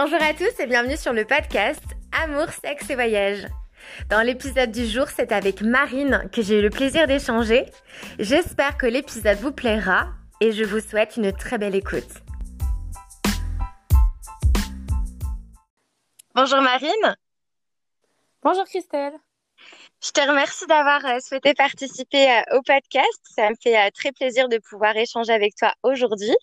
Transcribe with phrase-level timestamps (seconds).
[0.00, 1.82] Bonjour à tous et bienvenue sur le podcast
[2.12, 3.48] Amour, sexe et voyage.
[4.08, 7.66] Dans l'épisode du jour, c'est avec Marine que j'ai eu le plaisir d'échanger.
[8.20, 12.06] J'espère que l'épisode vous plaira et je vous souhaite une très belle écoute.
[16.32, 17.16] Bonjour Marine.
[18.44, 19.14] Bonjour Christelle.
[20.00, 23.20] Je te remercie d'avoir euh, souhaité participer euh, au podcast.
[23.34, 26.36] Ça me fait euh, très plaisir de pouvoir échanger avec toi aujourd'hui.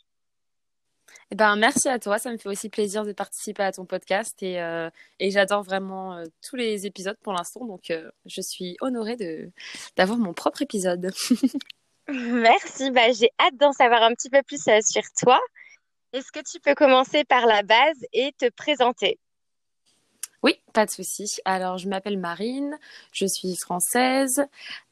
[1.31, 2.19] Eh ben, merci à toi.
[2.19, 4.57] Ça me fait aussi plaisir de participer à ton podcast et,
[5.19, 7.65] et j'adore vraiment tous les épisodes pour l'instant.
[7.65, 7.91] Donc,
[8.25, 9.51] je suis honorée de,
[9.97, 11.11] d'avoir mon propre épisode.
[12.07, 12.91] merci.
[12.91, 15.39] Bah, j'ai hâte d'en savoir un petit peu plus sur toi.
[16.13, 19.19] Est-ce que tu peux commencer par la base et te présenter?
[20.43, 21.39] Oui, pas de souci.
[21.43, 22.77] Alors, je m'appelle Marine,
[23.11, 24.45] je suis française,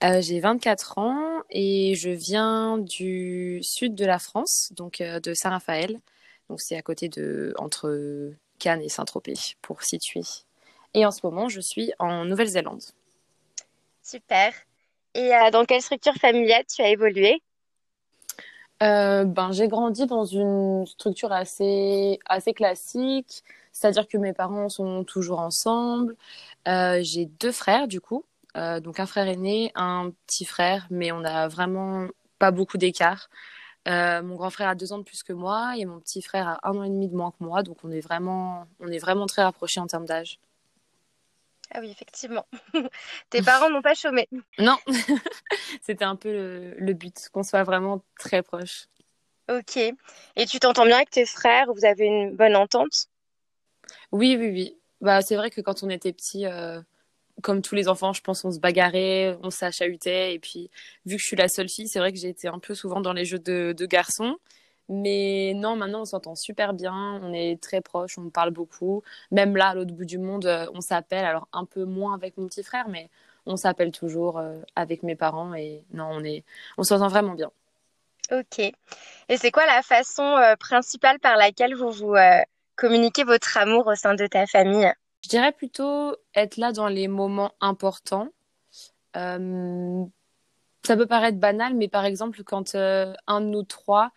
[0.04, 5.34] euh, j'ai 24 ans et je viens du sud de la France, donc euh, de
[5.34, 6.02] Saint-Raphaël.
[6.50, 10.24] Donc, c'est à côté de entre Cannes et Saint-Tropez pour situer.
[10.94, 12.84] Et en ce moment, je suis en Nouvelle-Zélande.
[14.04, 14.54] Super.
[15.16, 17.42] Et euh, dans quelle structure familiale tu as évolué?
[18.80, 23.44] Ben, j'ai grandi dans une structure assez, assez classique.
[23.74, 26.16] C'est-à-dire que mes parents sont toujours ensemble.
[26.68, 28.24] Euh, j'ai deux frères, du coup.
[28.56, 32.08] Euh, donc un frère aîné, un petit frère, mais on n'a vraiment
[32.38, 33.30] pas beaucoup d'écart.
[33.88, 36.48] Euh, mon grand frère a deux ans de plus que moi et mon petit frère
[36.48, 37.64] a un an et demi de moins que moi.
[37.64, 40.40] Donc on est vraiment, on est vraiment très rapprochés en termes d'âge.
[41.72, 42.46] Ah oui, effectivement.
[43.30, 44.30] Tes parents n'ont pas chômé.
[44.60, 44.78] Non,
[45.82, 48.88] c'était un peu le, le but, qu'on soit vraiment très proches.
[49.50, 49.78] Ok.
[49.78, 51.74] Et tu t'entends bien avec tes frères?
[51.74, 53.08] Vous avez une bonne entente?
[54.12, 54.78] Oui, oui, oui.
[55.02, 56.80] Bah, c'est vrai que quand on était petit, euh,
[57.42, 60.34] comme tous les enfants, je pense, on se bagarrait, on s'achahutait.
[60.34, 60.70] Et puis,
[61.06, 63.02] vu que je suis la seule fille, c'est vrai que j'ai été un peu souvent
[63.02, 64.38] dans les jeux de, garçons.
[64.90, 69.02] Mais non, maintenant, on s'entend super bien, on est très proches, on parle beaucoup.
[69.32, 72.38] Même là, à l'autre bout du monde, euh, on s'appelle, alors un peu moins avec
[72.38, 73.10] mon petit frère, mais
[73.46, 75.54] on s'appelle toujours euh, avec mes parents.
[75.56, 76.44] Et non, on est,
[76.78, 77.52] on s'entend vraiment bien.
[78.32, 78.60] Ok.
[78.60, 82.16] Et c'est quoi la façon principale par laquelle vous vous
[82.76, 84.92] communiquer votre amour au sein de ta famille?
[85.24, 88.28] Je dirais plutôt être là dans les moments importants.
[89.16, 90.06] Euh,
[90.86, 94.12] ça peut paraître banal, mais par exemple, quand euh, un de nous trois,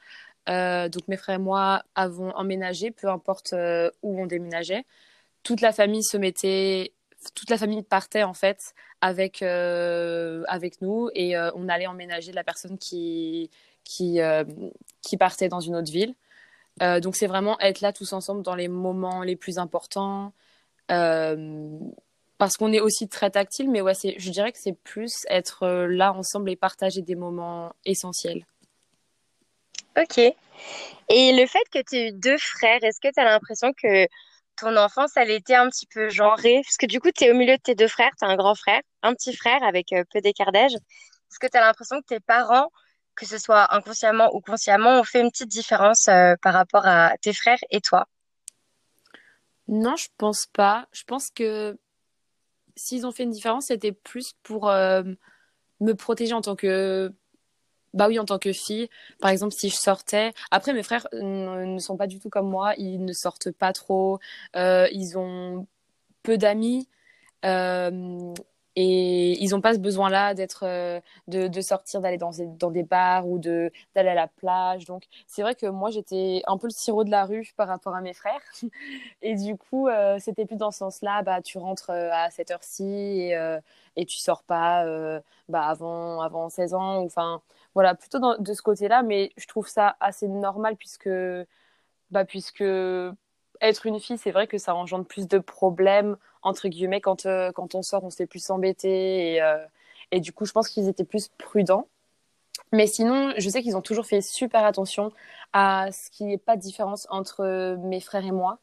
[0.48, 3.54] euh, donc mes frères et moi, avons emménagé, peu importe
[4.02, 4.84] où on déménageait,
[5.44, 6.92] toute la famille se mettait,
[7.34, 12.78] toute la famille partait en fait avec avec nous et on allait emménager la personne
[12.78, 13.50] qui
[13.84, 14.18] qui
[15.18, 16.14] partait dans une autre ville.
[16.80, 20.32] Donc c'est vraiment être là tous ensemble dans les moments les plus importants.
[20.90, 21.78] Euh,
[22.38, 25.86] parce qu'on est aussi très tactile, mais ouais, je dirais que c'est plus être euh,
[25.86, 28.44] là ensemble et partager des moments essentiels.
[29.98, 30.18] Ok.
[30.18, 30.34] Et
[31.32, 34.06] le fait que tu aies eu deux frères, est-ce que tu as l'impression que
[34.60, 36.60] ton enfance, elle était un petit peu genrée?
[36.62, 38.36] Parce que du coup, tu es au milieu de tes deux frères, tu as un
[38.36, 40.74] grand frère, un petit frère avec peu d'écart d'âge.
[40.74, 42.68] Est-ce que tu as l'impression que tes parents
[43.16, 47.14] que ce soit inconsciemment ou consciemment, ont fait une petite différence euh, par rapport à
[47.20, 48.06] tes frères et toi?
[49.68, 50.86] Non, je pense pas.
[50.92, 51.76] Je pense que
[52.76, 55.02] s'ils ont fait une différence, c'était plus pour euh,
[55.80, 57.12] me protéger en tant que
[57.94, 58.90] bah oui, en tant que fille,
[59.20, 60.34] par exemple, si je sortais.
[60.50, 62.74] Après, mes frères ne sont pas du tout comme moi.
[62.76, 64.18] Ils ne sortent pas trop.
[64.54, 65.66] Euh, ils ont
[66.22, 66.88] peu d'amis.
[68.78, 72.82] Et ils n'ont pas ce besoin-là d'être, euh, de, de, sortir, d'aller dans, dans, des
[72.82, 74.84] bars ou d'aller à la plage.
[74.84, 77.94] Donc, c'est vrai que moi, j'étais un peu le sirop de la rue par rapport
[77.94, 78.42] à mes frères.
[79.22, 82.50] Et du coup, euh, c'était plus dans ce sens-là, bah, tu rentres euh, à cette
[82.50, 83.60] heure-ci et, euh,
[83.96, 84.84] et tu sors pas
[85.48, 87.02] bah, avant, avant 16 ans.
[87.04, 87.40] Enfin,
[87.74, 89.02] voilà, plutôt dans, de ce côté-là.
[89.02, 91.08] Mais je trouve ça assez normal puisque,
[92.10, 92.62] bah, puisque
[93.60, 97.50] être une fille, c'est vrai que ça engendre plus de problèmes entre guillemets, quand, euh,
[97.52, 99.34] quand on sort, on se fait plus s'embêter.
[99.34, 99.58] Et, euh,
[100.12, 101.88] et du coup, je pense qu'ils étaient plus prudents.
[102.72, 105.12] Mais sinon, je sais qu'ils ont toujours fait super attention
[105.52, 108.60] à ce qu'il n'y ait pas de différence entre mes frères et moi,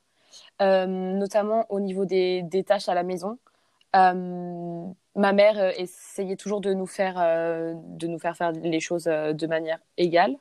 [0.61, 3.37] euh, notamment au niveau des, des, tâches à la maison.
[3.93, 9.79] ma mère essayait toujours de nous faire, de nous faire faire les choses de manière
[9.97, 10.37] égale.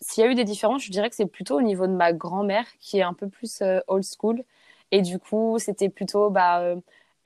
[0.00, 2.12] S'il y a eu des différences, je dirais que c'est plutôt au niveau de ma
[2.12, 4.44] grand-mère, qui est un peu plus old school
[4.92, 6.76] et du coup, c'était plutôt bah, euh,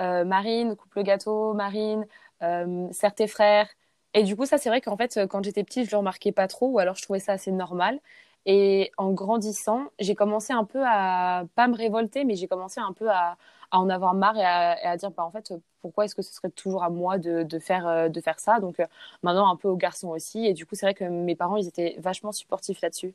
[0.01, 2.07] euh, Marine, coupe le gâteau, Marine,
[2.43, 3.69] euh, serre tes frères.
[4.15, 6.49] Et du coup, ça, c'est vrai qu'en fait, quand j'étais petite, je le remarquais pas
[6.49, 8.01] trop, ou alors je trouvais ça assez normal.
[8.47, 12.93] Et en grandissant, j'ai commencé un peu à, pas me révolter, mais j'ai commencé un
[12.93, 13.37] peu à,
[13.71, 15.53] en avoir marre et à, dire, bah, en fait,
[15.83, 18.59] pourquoi est-ce que ce serait toujours à moi de, de faire, de faire ça?
[18.61, 18.79] Donc
[19.23, 20.47] maintenant, un peu aux garçons aussi.
[20.47, 23.15] Et du coup, c'est vrai que mes parents, ils étaient vachement supportifs là-dessus.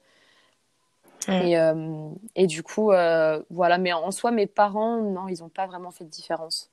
[1.27, 3.77] Et, euh, et, du coup, euh, voilà.
[3.77, 6.71] Mais en soi, mes parents, non, ils n'ont pas vraiment fait de différence.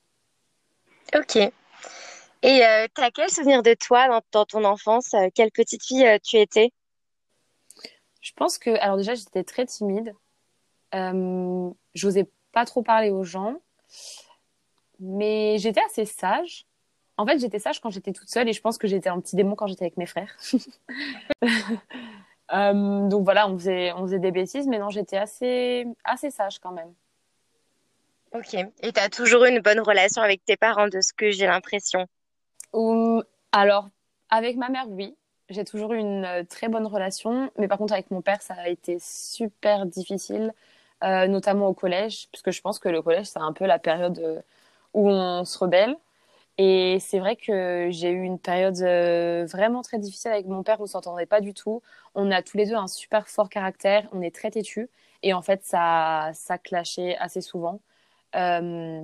[1.15, 1.37] Ok.
[1.37, 6.07] Et euh, tu as quel souvenir de toi dans, dans ton enfance Quelle petite fille
[6.23, 6.73] tu étais?
[8.21, 10.15] Je pense que, alors déjà, j'étais très timide.
[11.95, 13.57] J'osais pas trop parler aux gens.
[15.01, 16.67] Mais j'étais assez sage.
[17.17, 19.37] En fait, j'étais sage quand j'étais toute seule et je pense que j'étais un petit
[19.37, 20.37] démon quand j'étais avec mes frères.
[22.53, 26.59] Euh, donc voilà, on faisait, on faisait des bêtises, mais non, j'étais assez, assez sage
[26.59, 26.93] quand même.
[28.35, 28.55] Ok.
[28.55, 32.07] Et tu as toujours une bonne relation avec tes parents, de ce que j'ai l'impression?
[33.53, 33.89] Alors,
[34.31, 35.15] avec ma mère, oui.
[35.51, 37.51] J'ai toujours eu une euh, très bonne relation.
[37.59, 40.55] Mais par contre, avec mon père, ça a été super difficile,
[41.05, 44.43] euh, notamment au collège, puisque je pense que le collège, c'est un peu la période
[44.95, 45.97] où on se rebelle.
[46.59, 50.81] Et c'est vrai que j'ai eu une période euh, vraiment très difficile avec mon père,
[50.81, 51.83] on s'entendait pas du tout.
[52.15, 54.91] On a tous les deux un super fort caractère, on est très têtus
[55.23, 57.81] et en fait ça ça clashait assez souvent.
[58.37, 59.03] Euh,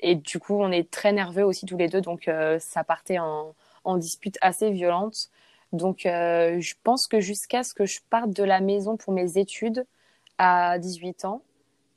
[0.00, 3.18] et du coup, on est très nerveux aussi tous les deux, donc euh, ça partait
[3.18, 3.54] en,
[3.84, 5.30] en dispute assez violente.
[5.72, 9.86] Donc je pense que jusqu'à ce que je parte de la maison pour mes études
[10.38, 11.42] à 18 ans,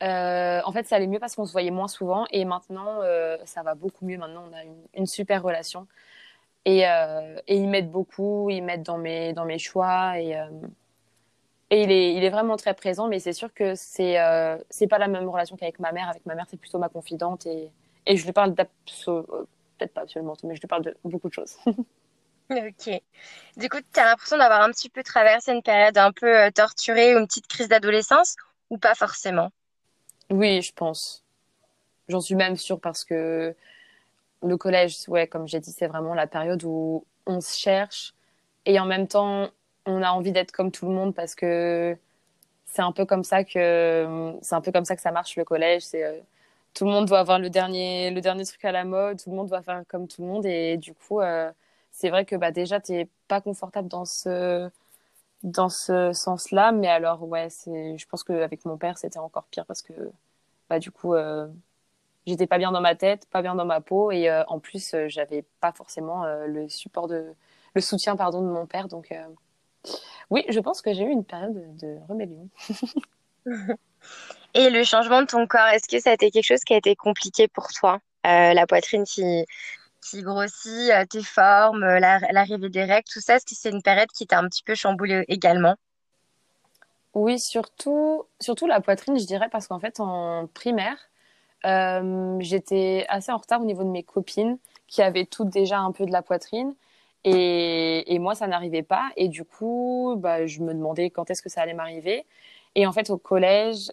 [0.04, 3.38] euh, en fait, ça allait mieux parce qu'on se voyait moins souvent et maintenant, euh,
[3.46, 4.18] ça va beaucoup mieux.
[4.18, 4.64] Maintenant, on a
[4.94, 5.88] une, super relation
[6.66, 10.32] et, euh, et ils m'aident beaucoup, ils m'aident dans mes, dans mes choix et,
[11.72, 13.08] et il, est, il est vraiment très présent.
[13.08, 14.18] Mais c'est sûr que c'est
[14.70, 16.10] c'est pas la même relation qu'avec ma mère.
[16.10, 17.72] Avec ma mère, c'est plutôt ma confidente et,
[18.06, 21.34] et je lui parle peut-être pas absolument tout, mais je lui parle de beaucoup de
[21.34, 21.58] choses.
[22.50, 23.02] Ok.
[23.58, 27.14] Du coup, tu as l'impression d'avoir un petit peu traversé une période un peu torturée
[27.14, 28.38] ou une petite crise d'adolescence?
[28.70, 29.52] Ou pas forcément?
[30.29, 31.24] Oui, je pense.
[32.09, 33.56] J'en suis même sûre parce que
[34.44, 38.13] le collège, ouais, comme j'ai dit, c'est vraiment la période où on se cherche
[38.65, 39.50] et en même temps,
[39.85, 41.97] on a envie d'être comme tout le monde parce que
[42.65, 45.45] c'est un peu comme ça que c'est un peu comme ça que ça marche le
[45.45, 45.83] collège.
[45.83, 46.19] C'est euh,
[46.74, 49.35] tout le monde doit avoir le dernier le dernier truc à la mode, tout le
[49.35, 51.51] monde doit faire comme tout le monde et du coup, euh,
[51.91, 54.69] c'est vrai que bah déjà t'es pas confortable dans ce
[55.44, 56.72] dans ce sens-là.
[56.72, 59.94] Mais alors, ouais, je pense qu'avec mon père, c'était encore pire parce que,
[60.69, 61.48] bah, du coup, euh,
[62.25, 64.12] j'étais pas bien dans ma tête, pas bien dans ma peau.
[64.12, 67.34] Et euh, en plus, euh, j'avais pas forcément le support de,
[67.74, 68.88] le soutien, pardon, de mon père.
[68.88, 69.13] Donc,
[70.30, 72.50] oui, je pense que j'ai eu une période de, de rébellion.
[74.54, 76.78] Et le changement de ton corps, est-ce que ça a été quelque chose qui a
[76.78, 79.45] été compliqué pour toi La poitrine qui,
[80.02, 83.82] qui grossit, euh, tes formes, euh, l'arrivée des règles, tout ça, est-ce que c'est une
[83.82, 85.76] période qui t'a un petit peu chamboulé également?
[87.14, 90.98] Oui, surtout, surtout la poitrine, je dirais, parce qu'en fait, en primaire,
[91.66, 95.92] euh, j'étais assez en retard au niveau de mes copines qui avaient toutes déjà un
[95.92, 96.76] peu de la poitrine.
[97.24, 99.10] Et, moi, ça n'arrivait pas.
[99.18, 102.26] Et du coup, bah, je me demandais quand est-ce que ça allait m'arriver.
[102.76, 103.92] Et en fait, au collège,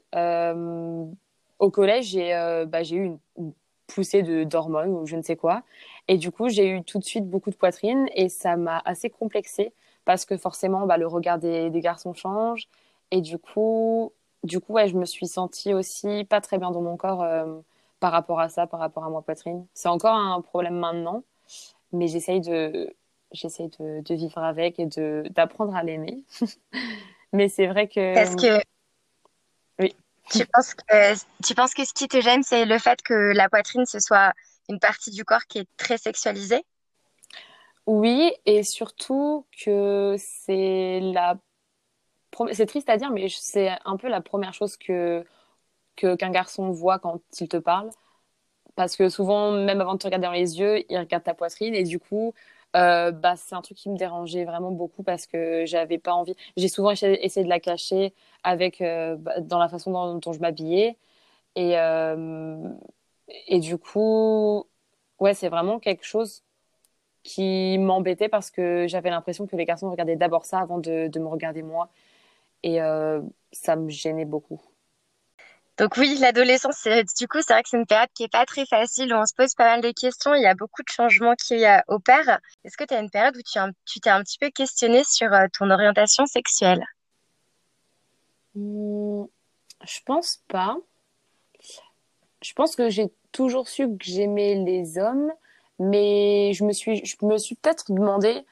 [1.73, 3.53] collège, j'ai bah, eu une, une
[3.86, 5.62] poussée d'hormones ou je ne sais quoi.
[6.08, 9.10] Et du coup, j'ai eu tout de suite beaucoup de poitrine et ça m'a assez
[9.10, 9.72] complexée
[10.04, 12.69] parce que forcément, bah, le regard des, garçons change.
[13.10, 16.82] Et du coup, du coup ouais, je me suis sentie aussi pas très bien dans
[16.82, 17.60] mon corps euh,
[18.00, 19.66] par rapport à ça, par rapport à ma poitrine.
[19.75, 21.22] C'est encore un problème maintenant,
[21.92, 22.94] mais j'essaye de,
[23.32, 26.22] j'essaye de, de, vivre avec et de, d'apprendre à l'aimer.
[27.32, 28.14] mais c'est vrai que.
[30.36, 31.14] Tu penses que,
[31.44, 34.32] tu penses que ce qui te gêne, c'est le fait que la poitrine, ce soit
[34.69, 36.64] une partie du corps qui est très sexualisée?
[37.86, 41.36] Oui, et surtout que c'est la
[42.53, 45.24] c'est triste à dire, mais c'est un peu la première chose que
[45.94, 47.91] qu'un garçon voit quand il te parle.
[48.74, 51.74] Parce que souvent, même avant de te regarder dans les yeux, il regarde ta poitrine.
[51.74, 52.34] Et du coup,
[52.76, 56.34] euh, bah, c'est un truc qui me dérangeait vraiment beaucoup parce que j'avais pas envie.
[56.56, 60.98] J'ai souvent essayé de la cacher avec, euh, bah, dans la façon dont, je m'habillais.
[61.56, 62.69] Et, euh,
[63.48, 64.66] et du coup,
[65.20, 66.44] ouais, c'est vraiment quelque chose
[67.24, 71.20] qui m'embêtait parce que j'avais l'impression que les garçons regardaient d'abord ça avant de, de,
[71.20, 71.90] me regarder moi.
[72.64, 72.78] Et
[73.52, 74.60] ça me gênait beaucoup.
[75.78, 76.86] Donc oui, l'adolescence,
[77.19, 79.26] du coup, c'est vrai que c'est une période qui est pas très facile, où on
[79.26, 82.38] se pose pas mal de questions, il y a beaucoup de changements qui euh, opèrent.
[82.64, 83.43] Est-ce que tu as une période où
[83.84, 86.84] tu t'es un petit peu questionné sur euh, ton orientation sexuelle?
[88.54, 89.24] Mmh,
[89.84, 90.78] Je pense pas
[92.44, 95.32] je pense que j'ai toujours su que j'aimais les hommes,
[95.78, 98.44] mais je me suis, je me suis peut-être demandé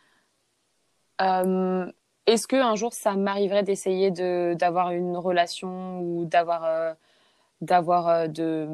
[1.20, 1.86] euh,
[2.26, 6.64] est-ce que un jour ça m'arriverait d'essayer de d'avoir une relation ou d'avoir
[7.62, 8.68] d'avoir euh, de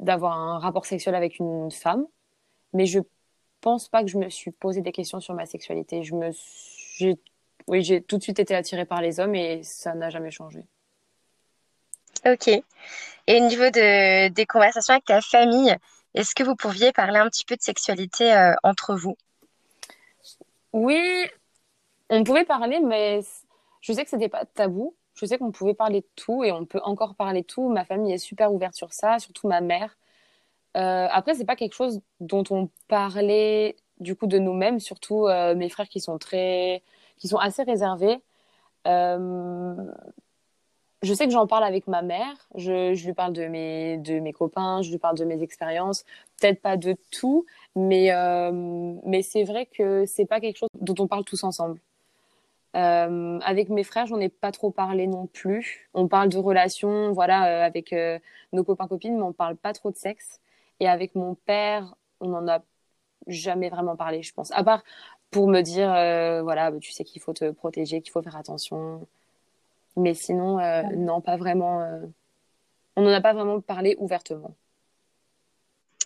[0.00, 2.04] d'avoir un rapport sexuel avec une femme,
[2.72, 2.98] mais je
[3.60, 6.02] pense pas que je me suis posé des questions sur ma sexualité.
[6.02, 6.32] Je me
[6.96, 7.16] j'ai
[7.68, 10.64] oui, j'ai tout de suite été attirée par les hommes et ça n'a jamais changé.
[12.26, 12.48] Ok.
[12.48, 15.76] Et au niveau de, des conversations avec ta famille,
[16.14, 19.16] est-ce que vous pourriez parler un petit peu de sexualité euh, entre vous?
[20.72, 21.00] Oui,
[22.10, 23.20] on pouvait parler, mais
[23.80, 24.94] je sais que c'était pas tabou.
[25.14, 27.68] Je sais qu'on pouvait parler de tout et on peut encore parler de tout.
[27.68, 29.96] Ma famille est super ouverte sur ça, surtout ma mère.
[30.76, 35.54] Euh, après, c'est pas quelque chose dont on parlait du coup de nous-mêmes, surtout euh,
[35.54, 36.82] mes frères qui sont très,
[37.18, 38.20] qui sont assez réservés.
[38.86, 39.74] Euh,
[41.02, 42.48] je sais que j'en parle avec ma mère.
[42.54, 46.04] Je, je, lui parle de mes, de mes copains, je lui parle de mes expériences.
[46.40, 48.50] Peut-être pas de tout, mais, euh,
[49.04, 51.80] mais c'est vrai que c'est pas quelque chose dont on parle tous ensemble.
[52.74, 55.90] Euh, avec mes frères, j'en ai pas trop parlé non plus.
[55.94, 58.18] On parle de relations, voilà, euh, avec euh,
[58.52, 60.40] nos copains copines, mais on parle pas trop de sexe.
[60.80, 62.62] Et avec mon père, on n'en a
[63.26, 64.50] jamais vraiment parlé, je pense.
[64.52, 64.82] À part
[65.32, 68.36] pour me dire, euh, voilà, bah, tu sais qu'il faut te protéger, qu'il faut faire
[68.36, 69.06] attention.
[69.96, 71.80] Mais sinon, euh, non, pas vraiment.
[71.82, 72.00] Euh,
[72.96, 74.54] on n'en a pas vraiment parlé ouvertement.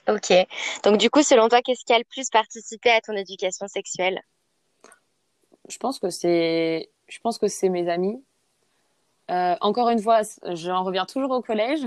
[0.08, 0.32] Ok.
[0.84, 4.22] Donc du coup, selon toi, qu'est-ce qui a le plus participé à ton éducation sexuelle?
[5.68, 8.22] Je pense que c'est, je pense que c'est mes amis.
[9.30, 10.20] Euh, encore une fois,
[10.54, 11.80] j'en reviens toujours au collège,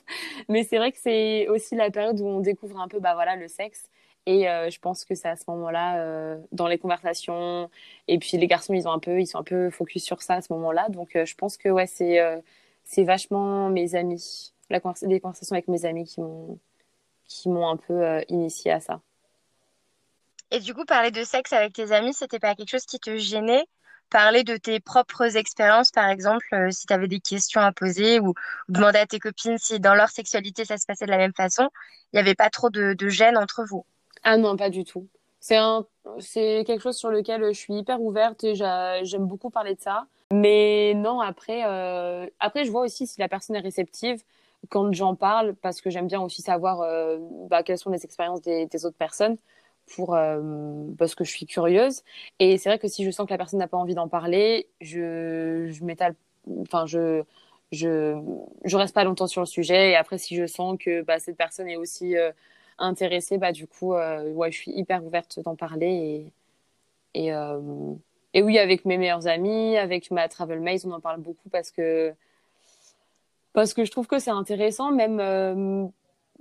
[0.48, 3.36] mais c'est vrai que c'est aussi la période où on découvre un peu, bah voilà,
[3.36, 3.90] le sexe.
[4.26, 7.70] Et euh, je pense que c'est à ce moment-là, euh, dans les conversations,
[8.08, 10.34] et puis les garçons, ils ont un peu, ils sont un peu focus sur ça
[10.34, 10.88] à ce moment-là.
[10.88, 12.40] Donc euh, je pense que ouais, c'est euh,
[12.84, 16.58] c'est vachement mes amis, la convers les conversations avec mes amis qui m'ont
[17.28, 19.00] qui m'ont un peu euh, initié à ça.
[20.50, 23.16] Et du coup, parler de sexe avec tes amis, c'était pas quelque chose qui te
[23.16, 23.64] gênait?
[24.10, 28.20] Parler de tes propres expériences, par exemple, euh, si tu avais des questions à poser
[28.20, 28.34] ou,
[28.68, 31.68] demander à tes copines si dans leur sexualité ça se passait de la même façon,
[32.12, 33.84] il n'y avait pas trop de, gêne entre vous?
[34.22, 35.08] Ah non, pas du tout.
[35.40, 39.80] C'est quelque chose sur lequel je suis hyper ouverte et j'a- j'aime beaucoup parler de
[39.80, 40.06] ça.
[40.32, 44.22] Mais non, après, euh, après, je vois aussi si la personne est réceptive
[44.70, 48.40] quand j'en parle, parce que j'aime bien aussi savoir euh, bah, quelles sont les expériences
[48.42, 49.36] des autres personnes,
[49.94, 50.40] pour, euh,
[50.98, 52.02] parce que je suis curieuse.
[52.38, 54.68] Et c'est vrai que si je sens que la personne n'a pas envie d'en parler,
[54.80, 56.14] je, je m'étale,
[56.62, 57.22] enfin, je,
[57.72, 58.20] je,
[58.64, 59.90] je reste pas longtemps sur le sujet.
[59.92, 62.32] Et après, si je sens que bah, cette personne est aussi euh,
[62.78, 66.32] intéressée, bah, du coup, euh, ouais, je suis hyper ouverte d'en parler.
[67.14, 67.94] Et, et, euh,
[68.34, 71.70] et oui, avec mes meilleurs amis, avec ma travel mate, on en parle beaucoup parce
[71.70, 72.12] que,
[73.52, 75.86] parce que je trouve que c'est intéressant, même euh,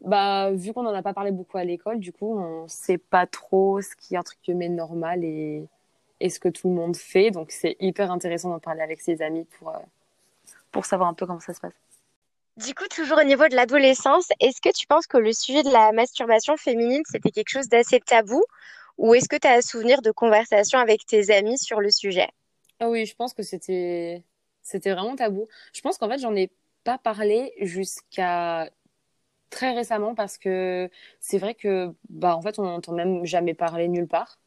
[0.01, 3.25] bah, vu qu'on n'en a pas parlé beaucoup à l'école, du coup, on sait pas
[3.27, 5.67] trop ce qui est entre guillemets normal et,
[6.19, 7.31] et ce que tout le monde fait.
[7.31, 9.79] Donc, c'est hyper intéressant d'en parler avec ses amis pour, euh,
[10.71, 11.73] pour savoir un peu comment ça se passe.
[12.57, 15.71] Du coup, toujours au niveau de l'adolescence, est-ce que tu penses que le sujet de
[15.71, 18.43] la masturbation féminine, c'était quelque chose d'assez tabou,
[18.97, 22.29] ou est-ce que tu as un souvenir de conversation avec tes amis sur le sujet?
[22.79, 24.23] Ah oui, je pense que c'était
[24.61, 25.47] c'était vraiment tabou.
[25.73, 26.49] Je pense qu'en fait, j'en ai
[26.85, 28.69] pas parlé jusqu'à
[29.55, 33.87] très récemment parce que c'est vrai que bah en fait, on n'entend même jamais parler
[33.87, 34.37] nulle part.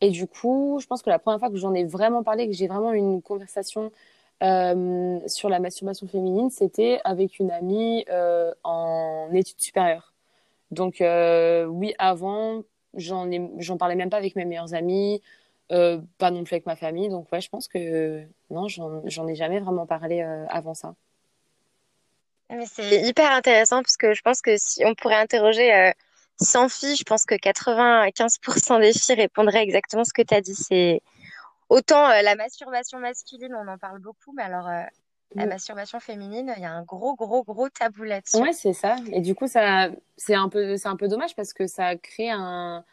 [0.00, 2.54] Et du coup, je pense que la première fois que j'en ai vraiment parlé, que
[2.54, 3.92] j'ai vraiment eu une conversation
[4.42, 10.14] euh, sur la masturbation féminine, c'était avec une amie euh, en études supérieures.
[10.70, 12.62] Donc euh, oui, avant,
[12.94, 15.22] j'en j'en parlais même pas avec mes meilleurs amis,
[15.70, 17.08] pas non plus avec ma famille.
[17.10, 20.94] Donc ouais, je pense que non, j'en, ai jamais vraiment parlé avant ça.
[22.50, 25.90] Mais c'est hyper intéressant parce que je pense que si on pourrait interroger euh,
[26.40, 30.54] 100 filles, je pense que 95% des filles répondraient exactement ce que tu as dit.
[30.54, 31.02] C'est
[31.68, 34.82] autant euh, la masturbation masculine, on en parle beaucoup, mais alors euh,
[35.34, 35.48] la Mm.
[35.50, 38.38] masturbation féminine, il y a un gros, gros, gros tabou là-dessus.
[38.38, 38.96] Ouais, c'est ça.
[39.12, 42.30] Et du coup, ça, c'est un peu, c'est un peu dommage parce que ça crée
[42.30, 42.84] un,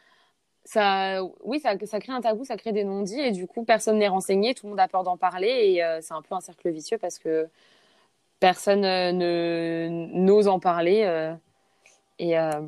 [0.64, 3.98] ça, oui, ça, ça crée un tabou, ça crée des non-dits et du coup, personne
[3.98, 6.40] n'est renseigné, tout le monde a peur d'en parler et euh, c'est un peu un
[6.40, 7.48] cercle vicieux parce que
[8.40, 11.34] personne euh, ne n'ose en parler euh,
[12.18, 12.62] et euh,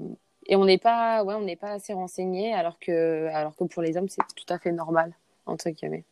[0.47, 3.83] et on n'est pas, ouais, on n'est pas assez renseigné alors que, alors que pour
[3.83, 5.15] les hommes, c'est tout à fait normal
[5.47, 6.05] entre guillemets.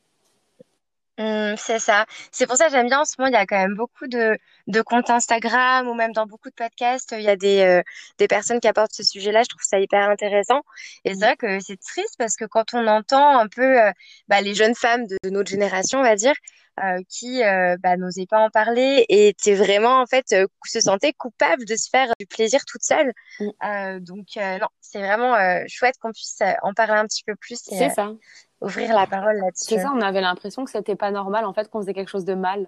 [1.18, 2.04] Hum, c'est ça.
[2.30, 4.06] C'est pour ça que j'aime bien en ce moment, il y a quand même beaucoup
[4.06, 4.36] de,
[4.66, 7.82] de comptes Instagram ou même dans beaucoup de podcasts, il y a des, euh,
[8.18, 9.42] des personnes qui apportent ce sujet-là.
[9.42, 10.60] Je trouve ça hyper intéressant.
[11.04, 11.20] Et c'est Mm.
[11.20, 13.92] vrai que c'est triste parce que quand on entend un peu euh,
[14.28, 16.34] bah, les jeunes femmes de, de notre génération, on va dire,
[16.82, 20.80] euh, qui euh, bah, n'osaient pas en parler et étaient vraiment, en fait, euh, se
[20.80, 23.12] sentaient coupables de se faire du plaisir toute seule.
[23.40, 23.48] Mm.
[23.64, 25.36] Euh, donc, non, c'est vraiment
[25.68, 28.12] chouette qu'on puisse en parler un petit peu plus C'est ça.
[28.60, 29.86] ouvrir la parole C'est là-dessus.
[29.86, 32.34] ça, on avait l'impression que c'était pas normal en fait qu'on faisait quelque chose de
[32.34, 32.66] mal.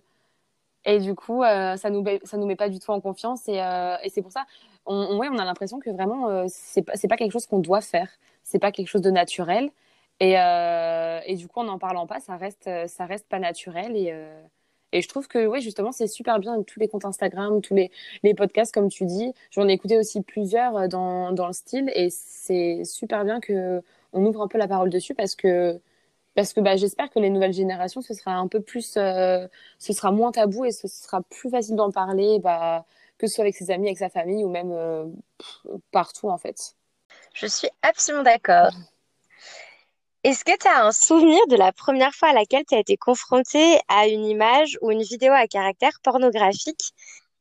[0.85, 3.47] Et du coup, ça nous ça nous met pas du tout en confiance.
[3.49, 3.57] Et,
[4.03, 4.47] et c'est pour ça,
[4.87, 7.59] on, on, ouais, on a l'impression que vraiment, c'est pas, c'est pas quelque chose qu'on
[7.59, 8.09] doit faire.
[8.43, 9.71] C'est pas quelque chose de naturel.
[10.21, 13.39] Et, euh, et du coup, en n'en parlant pas, ça reste, euh, ça reste pas
[13.39, 13.97] naturel.
[13.97, 14.43] Et, euh,
[14.93, 17.91] je trouve que, ouais, justement, c'est super bien tous les comptes Instagram, tous les,
[18.35, 19.33] podcasts, comme tu dis.
[19.51, 23.83] J'en ai écouté aussi plusieurs dans, dans le style et c'est super bien que
[24.15, 25.79] on ouvre un peu la parole dessus parce que,
[26.35, 29.49] parce que bah, j'espère que les nouvelles générations, ce sera un peu plus, ce
[29.79, 32.87] sera moins tabou et ce sera plus facile d'en parler, bah,
[33.19, 34.75] que ce soit avec ses amis, avec sa famille ou même
[35.93, 36.75] partout, en fait.
[37.35, 38.73] Je suis absolument d'accord.
[40.29, 42.99] Est-ce que tu as un souvenir de la première fois à laquelle tu as été
[42.99, 46.93] confrontée à une image ou une vidéo à caractère pornographique?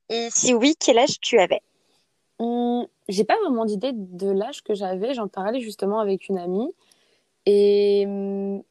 [0.07, 1.59] Et si oui, quel âge tu avais?
[2.39, 5.13] Hum, j'ai pas vraiment d'idée de l'âge que j'avais.
[5.13, 6.71] J'en parlais justement avec une amie.
[7.45, 8.63] Et hum,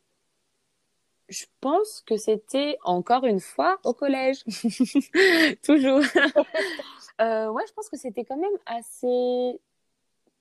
[1.29, 4.39] je pense que c'était encore une fois au collège.
[5.63, 6.01] Toujours.
[7.19, 9.59] Euh, ouais, je pense que c'était quand même assez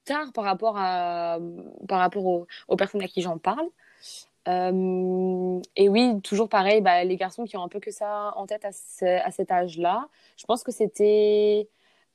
[0.06, 1.40] tard par rapport à
[1.88, 3.68] par rapport aux, personnes à qui j'en parle.
[4.48, 8.46] Euh, et oui, toujours pareil, bah, les garçons qui ont un peu que ça en
[8.46, 8.72] tête à,
[9.32, 10.08] cet âge-là,
[10.38, 11.68] je pense que c'était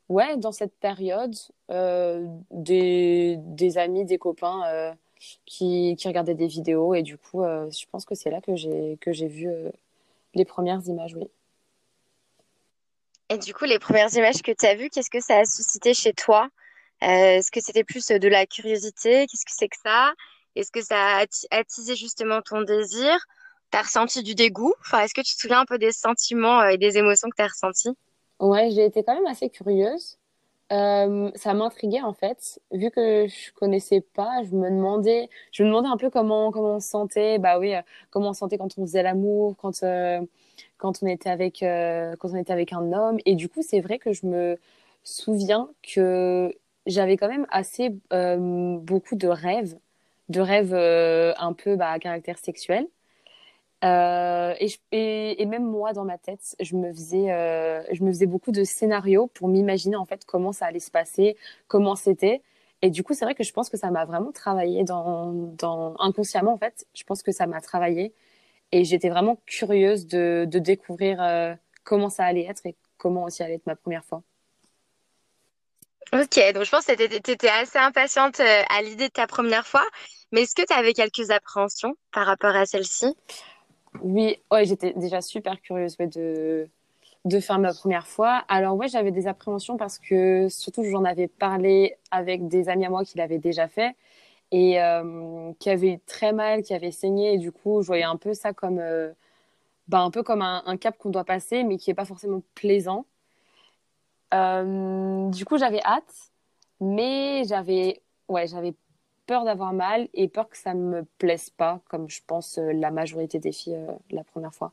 [0.09, 1.35] ouais dans cette période
[1.71, 4.93] euh, des, des amis, des copains euh,
[5.45, 8.97] qui, qui regardaient des vidéos et du coup, je pense que c'est là que j'ai
[9.01, 9.49] que j'ai vu
[10.35, 11.29] les premières images, oui.
[13.31, 15.95] Et du coup, les premières images que tu as vues, qu'est-ce que ça a suscité
[15.95, 16.49] chez toi?
[17.03, 19.27] Euh, est-ce que c'était plus de la curiosité?
[19.27, 20.13] Qu'est-ce que c'est que ça?
[20.57, 23.19] Est-ce que ça a attisé justement ton désir?
[23.71, 24.75] T'as ressenti du dégoût?
[24.81, 27.37] Enfin, est-ce que tu te souviens un peu des sentiments euh, et des émotions que
[27.37, 27.91] tu as ressentis?
[28.41, 30.19] Ouais, j'ai été quand même assez curieuse.
[30.73, 35.69] Euh, ça m'intriguait en fait, vu que je connaissais pas, je me demandais, je me
[35.69, 37.75] demandais un peu comment comment on se sentait, bah oui,
[38.11, 39.85] comment on se sentait quand on faisait l'amour, quand
[40.79, 43.99] quand on était avec quand on était avec un homme, et du coup c'est vrai
[43.99, 44.59] que je me
[45.05, 46.55] souviens que
[46.87, 49.79] j'avais quand même assez euh, beaucoup de rêves,
[50.29, 52.87] de rêves euh, un peu bah, à caractère sexuel.
[53.85, 57.29] Euh, et, et, et, même moi, dans ma tête, je me faisais,
[57.93, 61.37] je me faisais beaucoup de scénarios pour m'imaginer en fait comment ça allait se passer,
[61.69, 62.43] comment c'était.
[62.83, 65.95] Et du coup, c'est vrai que je pense que ça m'a vraiment travaillé dans, dans,
[65.99, 66.87] inconsciemment en fait.
[66.95, 68.15] Je pense que ça m'a travaillé
[68.73, 73.55] et j'étais vraiment curieuse de, de découvrir comment ça allait être et comment aussi allait
[73.55, 74.23] être ma première fois.
[76.13, 79.67] Ok, donc je pense que tu étais assez impatiente euh, à l'idée de ta première
[79.67, 79.85] fois,
[80.33, 83.15] mais est-ce que tu avais quelques appréhensions par rapport à celle-ci?
[84.03, 86.69] Oui, ouais, j'étais déjà super curieuse de,
[87.25, 88.45] de faire ma première fois.
[88.49, 92.91] Alors ouais, j'avais des appréhensions parce que surtout j'en avais parlé avec des amis à
[92.91, 93.97] moi qui l'avaient déjà fait
[94.53, 98.05] et euh, qui avaient eu très mal, qui avaient saigné et du coup je voyais
[98.05, 99.13] un peu ça comme, euh,
[99.89, 102.43] bah, un peu comme un, un cap qu'on doit passer mais qui est pas forcément
[102.55, 103.07] plaisant.
[104.35, 106.31] Euh, du coup, j'avais hâte,
[106.81, 108.75] mais j'avais ouais, j'avais
[109.27, 112.91] peur d'avoir mal et peur que ça me plaise pas, comme je pense euh, la
[112.91, 114.73] majorité des filles euh, la première fois.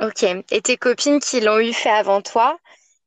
[0.00, 0.24] Ok.
[0.50, 2.58] Et tes copines qui l'ont eu fait avant toi,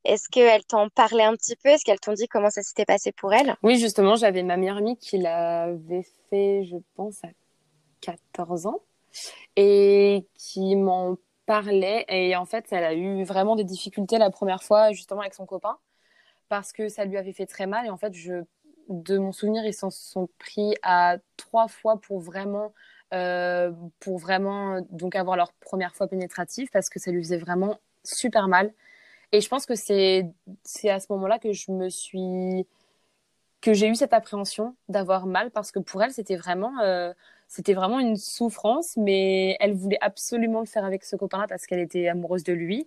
[0.04, 1.68] est-ce qu'elles t'en parlaient un petit peu?
[1.68, 3.56] Est-ce qu'elles t'ont dit comment ça s'était passé pour elles?
[3.62, 7.28] Oui, justement, j'avais ma meilleure amie qui l'avait fait, je pense, à
[8.00, 8.80] 14 ans
[9.56, 11.16] et qui m'en
[11.48, 15.32] parlait et en fait elle a eu vraiment des difficultés la première fois justement avec
[15.32, 15.78] son copain
[16.50, 18.44] parce que ça lui avait fait très mal et en fait je
[18.90, 22.74] de mon souvenir ils s'en sont pris à trois fois pour vraiment
[23.14, 27.78] euh, pour vraiment donc avoir leur première fois pénétrative parce que ça lui faisait vraiment
[28.04, 28.70] super mal.
[29.32, 30.30] Et je pense que c'est
[30.64, 32.66] c'est à ce moment-là que je me suis
[33.62, 37.14] que j'ai eu cette appréhension d'avoir mal parce que pour elle c'était vraiment euh,
[37.48, 41.80] c'était vraiment une souffrance, mais elle voulait absolument le faire avec ce copain-là parce qu'elle
[41.80, 42.86] était amoureuse de lui.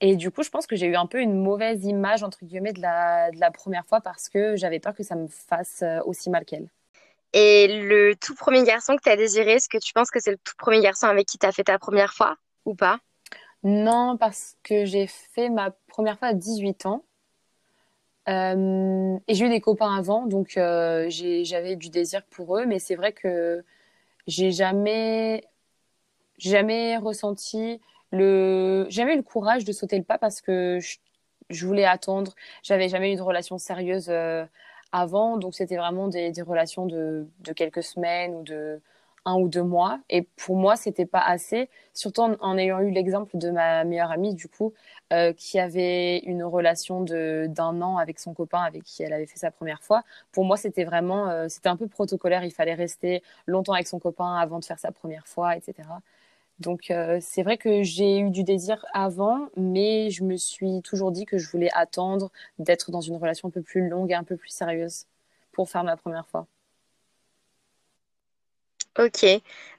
[0.00, 2.72] Et du coup, je pense que j'ai eu un peu une mauvaise image, entre guillemets,
[2.72, 6.00] de la, de la première fois parce que j'avais peur que ça me fasse euh,
[6.04, 6.68] aussi mal qu'elle.
[7.32, 10.32] Et le tout premier garçon que tu as désiré, est-ce que tu penses que c'est
[10.32, 12.98] le tout premier garçon avec qui tu as fait ta première fois ou pas?
[13.62, 17.04] Non, parce que j'ai fait ma première fois à 18 ans.
[18.28, 22.78] Euh, et j'ai eu des copains avant, donc euh, j'avais du désir pour eux, mais
[22.80, 23.64] c'est vrai que
[24.26, 25.44] j'ai jamais,
[26.38, 27.80] jamais ressenti
[28.12, 30.78] le, jamais eu le courage de sauter le pas parce que
[31.50, 32.34] je, voulais attendre.
[32.62, 34.44] J'avais jamais eu de relation sérieuse euh,
[34.92, 38.80] avant, donc c'était vraiment des, relations de quelques semaines ou de
[39.26, 40.00] un ou deux mois.
[40.08, 44.34] Et pour moi, c'était pas assez, surtout en, ayant eu l'exemple de ma meilleure amie,
[44.34, 44.72] du coup,
[45.12, 49.26] euh, qui avait une relation de d'un an avec son copain avec qui elle avait
[49.26, 50.02] fait sa première fois.
[50.32, 52.44] Pour moi, c'était vraiment, euh, c'était un peu protocolaire.
[52.44, 56.00] Il fallait rester longtemps avec son copain avant de faire sa première fois, etc.
[56.58, 61.12] Donc euh, c'est vrai que j'ai eu du désir avant, mais je me suis toujours
[61.12, 64.24] dit que je voulais attendre d'être dans une relation un peu plus longue et un
[64.24, 65.06] peu plus sérieuse
[65.52, 66.46] pour faire ma première fois.
[68.98, 69.26] Ok.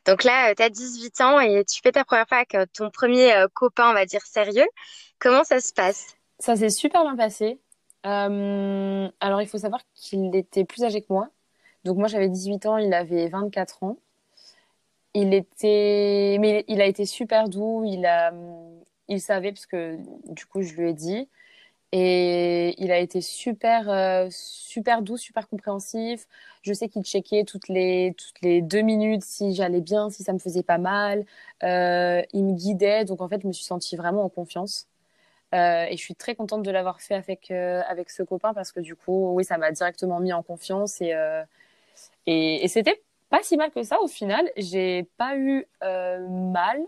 [0.06, 3.34] Donc là, tu as 18 ans et tu fais ta première fois avec ton premier
[3.54, 4.68] copain, on va dire, sérieux.
[5.20, 6.16] Comment ça se passe?
[6.40, 7.60] Ça s'est super bien passé.
[8.04, 11.30] alors, il faut savoir qu'il était plus âgé que moi.
[11.84, 13.98] Donc moi, j'avais 18 ans, il avait 24 ans.
[15.14, 17.84] Il était, mais il a été super doux.
[17.86, 18.32] Il a,
[19.08, 19.98] il savait parce que
[20.32, 21.28] du coup, je lui ai dit.
[21.94, 26.28] Et il a été super, euh, super doux, super compréhensif.
[26.62, 30.34] Je sais qu'il checkait toutes les, toutes les deux minutes si j'allais bien, si ça
[30.34, 31.26] me faisait pas mal.
[31.64, 33.06] Euh, il me guidait.
[33.06, 34.88] Donc, en fait, je me suis sentie vraiment en confiance.
[35.56, 38.82] Euh, et je suis très contente de l'avoir fait avec, avec ce copain parce que
[38.82, 41.00] du coup, oui, ça m'a directement mis en confiance.
[41.02, 41.14] Et,
[42.26, 44.50] et, et c'était pas si mal que ça au final.
[44.58, 46.82] J'ai pas eu mal.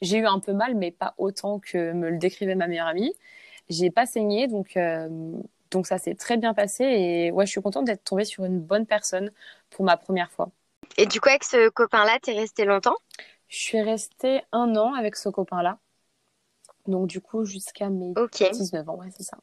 [0.00, 3.12] J'ai eu un peu mal, mais pas autant que me le décrivait ma meilleure amie.
[3.70, 5.08] J'ai pas saigné, donc, euh,
[5.70, 6.84] donc ça s'est très bien passé.
[6.84, 9.30] Et ouais, je suis contente d'être tombée sur une bonne personne
[9.70, 10.50] pour ma première fois.
[10.96, 12.96] Et du coup, avec ce copain-là, t'es restée longtemps?
[13.48, 15.78] Je suis restée un an avec ce copain-là.
[16.86, 19.38] Donc du coup, jusqu'à mes 19 ans, ouais, c'est ça.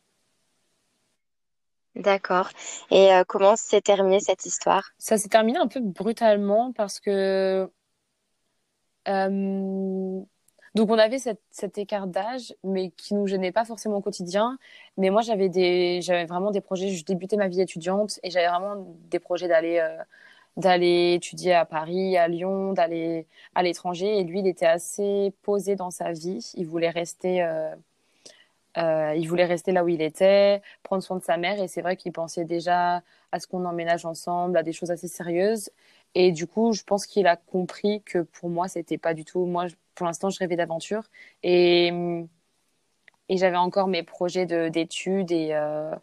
[1.95, 2.49] D'accord.
[2.91, 4.91] Et euh, comment s'est terminée cette histoire?
[4.97, 7.69] Ça s'est terminé un peu brutalement parce que
[9.07, 10.21] euh,
[10.75, 14.57] donc on avait cet écart d'âge, mais qui nous gênait pas forcément au quotidien.
[14.97, 15.47] Mais moi j'avais
[16.27, 16.89] vraiment des projets.
[16.89, 19.97] Je débutais ma vie étudiante et j'avais vraiment des projets d'aller, euh,
[20.57, 24.19] d'aller étudier à Paris, à Lyon, d'aller à l'étranger.
[24.19, 26.51] Et lui, il était assez posé dans sa vie.
[26.55, 27.41] Il voulait rester.
[27.43, 27.73] Euh,
[28.77, 31.81] euh, il voulait rester là où il était, prendre soin de sa mère, et c'est
[31.81, 35.71] vrai qu'il pensait déjà à ce qu'on emménage ensemble, à des choses assez sérieuses.
[36.15, 39.45] Et du coup, je pense qu'il a compris que pour moi, c'était pas du tout.
[39.45, 41.03] Moi, pour l'instant, je rêvais d'aventure.
[41.43, 41.91] Et,
[43.29, 45.93] et j'avais encore mes projets d'études et, euh,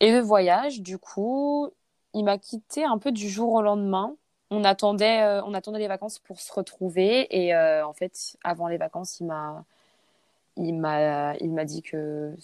[0.00, 0.80] et de voyage.
[0.80, 1.70] Du coup,
[2.14, 4.14] il m'a quitté un peu du jour au lendemain.
[4.50, 7.26] On attendait, euh, on attendait les vacances pour se retrouver.
[7.36, 9.64] Et euh, en fait, avant les vacances, il m'a,
[10.56, 12.34] il m'a, il m'a dit que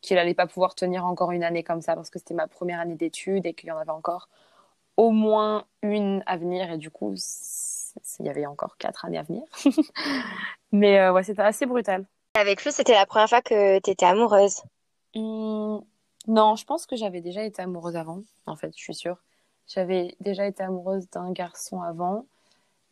[0.00, 2.80] qu'il allait pas pouvoir tenir encore une année comme ça parce que c'était ma première
[2.80, 4.28] année d'études et qu'il y en avait encore
[4.98, 6.70] au moins une à venir.
[6.70, 7.14] Et du coup,
[8.18, 9.44] il y avait encore quatre années à venir.
[10.72, 12.04] Mais euh, ouais, c'était assez brutal.
[12.34, 14.62] Avec lui, c'était la première fois que tu étais amoureuse
[15.14, 15.78] mmh,
[16.26, 19.16] Non, je pense que j'avais déjà été amoureuse avant, en fait, je suis sûre.
[19.66, 22.26] J'avais déjà été amoureuse d'un garçon avant,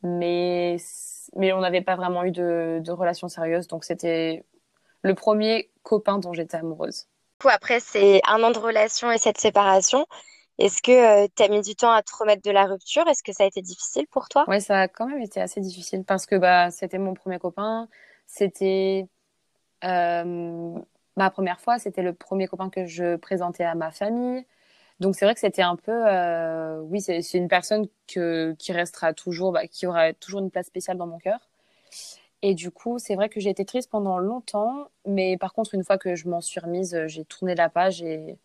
[0.03, 0.77] mais,
[1.35, 4.45] mais on n'avait pas vraiment eu de, de relation sérieuse, donc c'était
[5.03, 7.07] le premier copain dont j'étais amoureuse.
[7.45, 10.07] Après, c'est un an de relation et cette séparation.
[10.59, 13.07] Est-ce que euh, tu as mis du temps à te remettre de la rupture?
[13.09, 14.45] Est-ce que ça a été difficile pour toi?
[14.49, 17.89] Ouais, ça a quand même été assez difficile parce que bah, c'était mon premier copain.
[18.27, 19.07] C'était
[19.85, 20.79] euh,
[21.17, 21.79] ma première fois.
[21.79, 24.47] C'était le premier copain que je présentais à ma famille.
[24.99, 29.53] Donc c'est vrai que c'était un peu, euh, oui, c'est une personne qui restera toujours,
[29.53, 31.51] bah, qui aura toujours une place spéciale dans mon cœur.
[32.41, 35.85] Et du coup, c'est vrai que j'ai été triste pendant longtemps, mais par contre, une
[35.85, 38.39] fois que je m'en suis remise, j'ai tourné la page et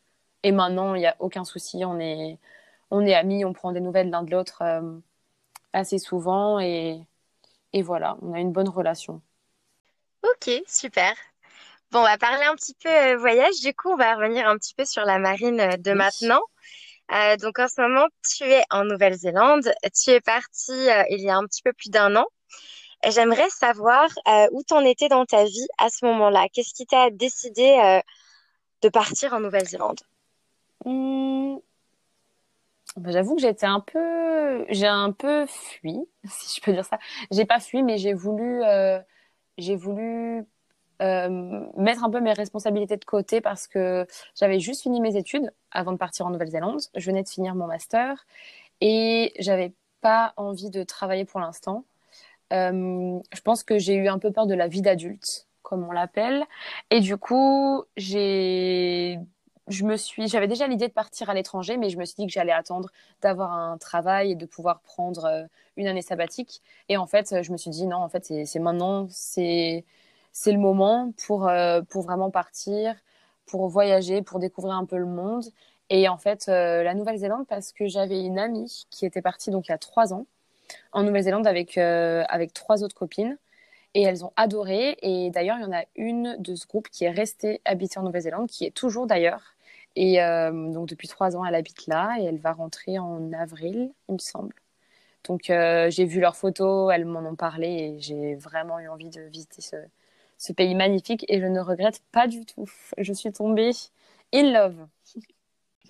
[0.43, 1.84] et maintenant, il n'y a aucun souci.
[1.86, 2.39] On est,
[2.89, 4.99] on est amis, on prend des nouvelles l'un de l'autre euh,
[5.73, 6.60] assez souvent.
[6.60, 6.99] Et,
[7.73, 9.21] et voilà, on a une bonne relation.
[10.23, 11.13] Ok, super.
[11.91, 13.60] Bon, on va parler un petit peu euh, voyage.
[13.62, 16.41] Du coup, on va revenir un petit peu sur la marine euh, de maintenant.
[17.41, 19.71] donc, en ce moment, tu es en Nouvelle-Zélande.
[19.93, 20.71] Tu es parti
[21.10, 22.25] il y a un petit peu plus d'un an.
[23.06, 24.08] J'aimerais savoir
[24.51, 26.47] où tu en étais dans ta vie à ce moment-là.
[26.54, 27.99] Qu'est-ce qui t'a décidé
[28.82, 29.99] de partir en Nouvelle-Zélande?
[32.98, 37.00] Bah, j'avoue que j'étais un peu, j'ai un peu fui, si je peux dire ça.
[37.32, 39.00] J'ai pas fui, mais j'ai voulu, euh,
[39.58, 40.46] j'ai voulu
[41.02, 45.54] euh, mettre un peu mes responsabilités de côté parce que j'avais juste fini mes études
[45.72, 46.82] avant de partir en Nouvelle-Zélande.
[46.96, 48.26] Je venais de finir mon master
[48.82, 51.86] et j'avais pas envie de travailler pour l'instant.
[52.54, 55.91] Euh, je pense que j'ai eu un peu peur de la vie d'adulte, comme on
[55.91, 56.46] l'appelle,
[56.89, 59.20] et du coup j'ai
[59.67, 62.26] je me suis, j'avais déjà l'idée de partir à l'étranger, mais je me suis dit
[62.28, 62.89] que j'allais attendre
[63.21, 65.43] d'avoir un travail et de pouvoir prendre euh,
[65.78, 66.62] une année sabbatique.
[66.89, 69.86] Et en fait, je me suis dit non, en fait, c'est maintenant, c'est
[70.34, 72.95] c'est le moment pour euh, pour vraiment partir,
[73.45, 75.45] pour voyager, pour découvrir un peu le monde.
[75.89, 79.67] Et en fait, euh, la Nouvelle-Zélande, parce que j'avais une amie qui était partie donc
[79.67, 80.26] il y a trois ans
[80.93, 83.38] en Nouvelle-Zélande avec avec trois autres copines.
[83.93, 84.97] Et elles ont adoré.
[85.01, 88.04] Et d'ailleurs, il y en a une de ce groupe qui est restée habitée en
[88.04, 89.56] Nouvelle-Zélande, qui est toujours d'ailleurs.
[89.95, 93.91] Et euh, donc depuis trois ans, elle habite là et elle va rentrer en avril,
[94.08, 94.56] il me semble.
[95.25, 99.10] Donc euh, j'ai vu leurs photos, elles m'en ont parlé et j'ai vraiment eu envie
[99.10, 99.75] de visiter ce,
[100.38, 102.69] ce, pays magnifique et je ne regrette pas du tout.
[102.97, 103.71] Je suis tombée
[104.34, 104.88] in love.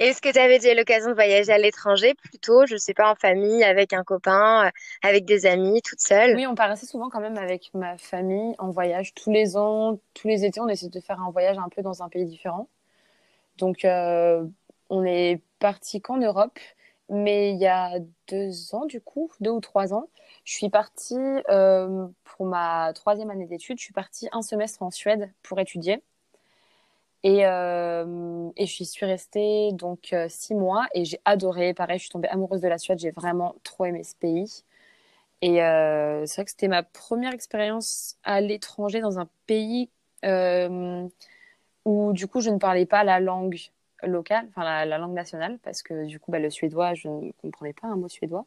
[0.02, 3.14] Est-ce que tu avais déjà l'occasion de voyager à l'étranger plutôt, je sais pas, en
[3.14, 4.70] famille, avec un copain, euh,
[5.04, 6.36] avec des amis, toute seule?
[6.36, 9.14] Oui, on part assez souvent quand même avec ma famille en voyage.
[9.14, 12.02] Tous les ans, tous les étés, on essaie de faire un voyage un peu dans
[12.02, 12.68] un pays différent.
[13.60, 14.44] Donc, euh,
[14.90, 16.58] on est parti qu'en Europe,
[17.10, 20.10] mais il y a deux ans, du coup, deux ou trois ans,
[20.46, 21.16] je suis partie
[21.50, 23.78] euh, pour ma troisième année d'études.
[23.78, 26.02] Je suis partie un semestre en Suède pour étudier.
[27.24, 31.74] Et, euh, et je suis restée donc euh, six mois et j'ai adoré.
[31.74, 33.00] Pareil, je suis tombée amoureuse de la Suède.
[33.00, 34.64] J'ai vraiment trop aimé ce pays.
[35.42, 39.90] Et euh, c'est vrai que c'était ma première expérience à l'étranger dans un pays
[40.26, 41.08] euh,
[41.86, 43.58] où du coup je ne parlais pas la langue
[44.04, 47.32] locale, enfin la, la langue nationale, parce que du coup bah, le suédois, je ne
[47.42, 48.46] comprenais pas un mot suédois.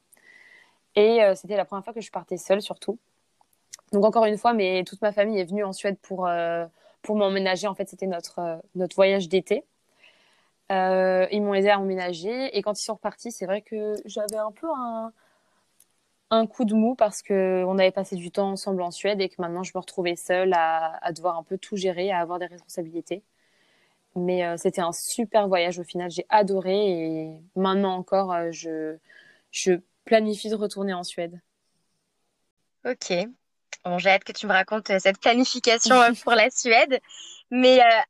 [0.97, 2.99] Et euh, c'était la première fois que je partais seule surtout.
[3.93, 6.29] Donc encore une fois, mais toute ma famille est venue en Suède pour,
[7.05, 7.69] pour m'emménager.
[7.69, 9.65] En fait, c'était notre, euh, notre voyage d'été.
[10.73, 14.39] Euh, ils m'ont aidé à emménager et quand ils sont repartis, c'est vrai que j'avais
[14.39, 15.13] un peu un,
[16.31, 19.29] un coup de mou parce que on avait passé du temps ensemble en Suède et
[19.29, 22.47] que maintenant je me retrouvais seule à, devoir un peu tout gérer, à avoir des
[22.47, 23.23] responsabilités.
[24.17, 26.77] Mais euh, c'était un super voyage au final, j'ai adoré
[27.27, 28.97] et maintenant encore, je,
[29.51, 29.75] je
[30.07, 31.41] planifie de retourner en Suède.
[32.87, 33.13] Ok.
[33.85, 37.01] Bon, j'ai hâte que tu me racontes euh, cette planification euh, pour la Suède.
[37.51, 38.01] Mais euh,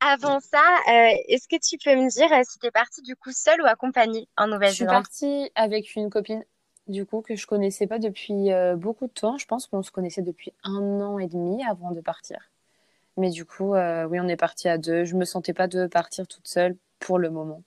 [0.00, 3.16] avant ça, euh, est-ce que tu peux me dire euh, si tu es partie du
[3.16, 4.86] coup seule ou accompagnée en Je suis Nouvelle-Zélande?
[4.86, 6.44] partie avec une copine,
[6.88, 9.38] du coup, que je connaissais pas depuis euh, beaucoup de temps.
[9.38, 12.50] Je pense qu'on se connaissait depuis un an et demi avant de partir.
[13.16, 15.04] Mais du coup, oui, on est parti à deux.
[15.04, 17.62] Je me sentais pas de partir toute seule pour le moment.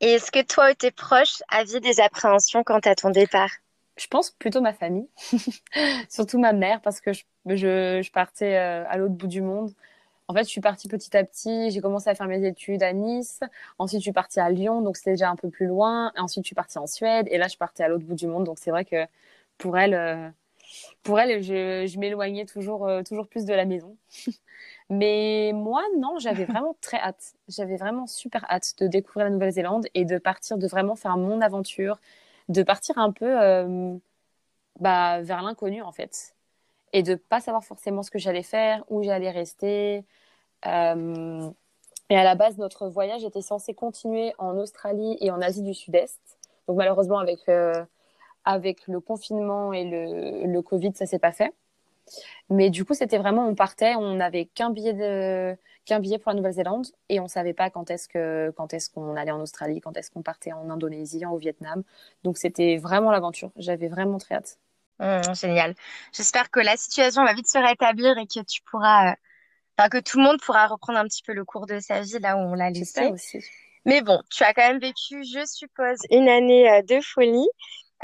[0.00, 3.50] Et est-ce que toi ou tes proches avaient des appréhensions quant à ton départ?
[3.98, 5.08] Je pense plutôt ma famille,
[6.08, 9.72] surtout ma mère, parce que je, je, je partais euh, à l'autre bout du monde.
[10.28, 11.70] En fait, je suis partie petit à petit.
[11.70, 13.40] J'ai commencé à faire mes études à Nice.
[13.78, 16.12] Ensuite, je suis partie à Lyon, donc c'était déjà un peu plus loin.
[16.18, 17.26] Ensuite, je suis partie en Suède.
[17.30, 18.44] Et là, je partais à l'autre bout du monde.
[18.44, 19.06] Donc, c'est vrai que
[19.58, 20.28] pour elle, euh,
[21.02, 23.96] pour elle, je, je m'éloignais toujours, euh, toujours plus de la maison.
[24.90, 27.34] Mais moi, non, j'avais vraiment très hâte.
[27.48, 31.40] J'avais vraiment super hâte de découvrir la Nouvelle-Zélande et de partir, de vraiment faire mon
[31.40, 31.98] aventure,
[32.48, 33.96] de partir un peu euh,
[34.80, 36.34] bah, vers l'inconnu en fait.
[36.92, 40.04] Et de pas savoir forcément ce que j'allais faire, où j'allais rester.
[40.66, 41.50] Euh,
[42.10, 45.74] et à la base, notre voyage était censé continuer en Australie et en Asie du
[45.74, 46.18] Sud-Est.
[46.66, 47.84] Donc malheureusement, avec, euh,
[48.44, 51.52] avec le confinement et le, le Covid, ça s'est pas fait.
[52.50, 56.30] Mais du coup, c'était vraiment, on partait, on n'avait qu'un billet de, qu'un billet pour
[56.30, 59.80] la Nouvelle-Zélande et on savait pas quand est-ce que, quand est-ce qu'on allait en Australie,
[59.80, 61.82] quand est-ce qu'on partait en Indonésie, au Vietnam.
[62.24, 63.52] Donc c'était vraiment l'aventure.
[63.56, 64.58] J'avais vraiment très hâte.
[65.00, 65.74] Hum, génial.
[66.12, 69.14] J'espère que la situation va vite se rétablir et que tu pourras, euh,
[69.78, 72.18] enfin, que tout le monde pourra reprendre un petit peu le cours de sa vie
[72.18, 73.06] là où on l'a laissé.
[73.06, 73.38] aussi.
[73.84, 77.48] Mais bon, tu as quand même vécu, je suppose, une année euh, de folie.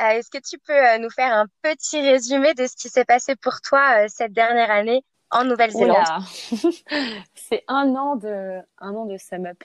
[0.01, 3.05] Euh, est-ce que tu peux euh, nous faire un petit résumé de ce qui s'est
[3.05, 6.05] passé pour toi euh, cette dernière année en Nouvelle-Zélande?
[7.35, 9.63] C'est un an de, un an de sum up.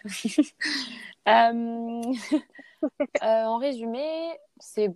[3.21, 4.07] En résumé,
[4.61, 4.89] c'est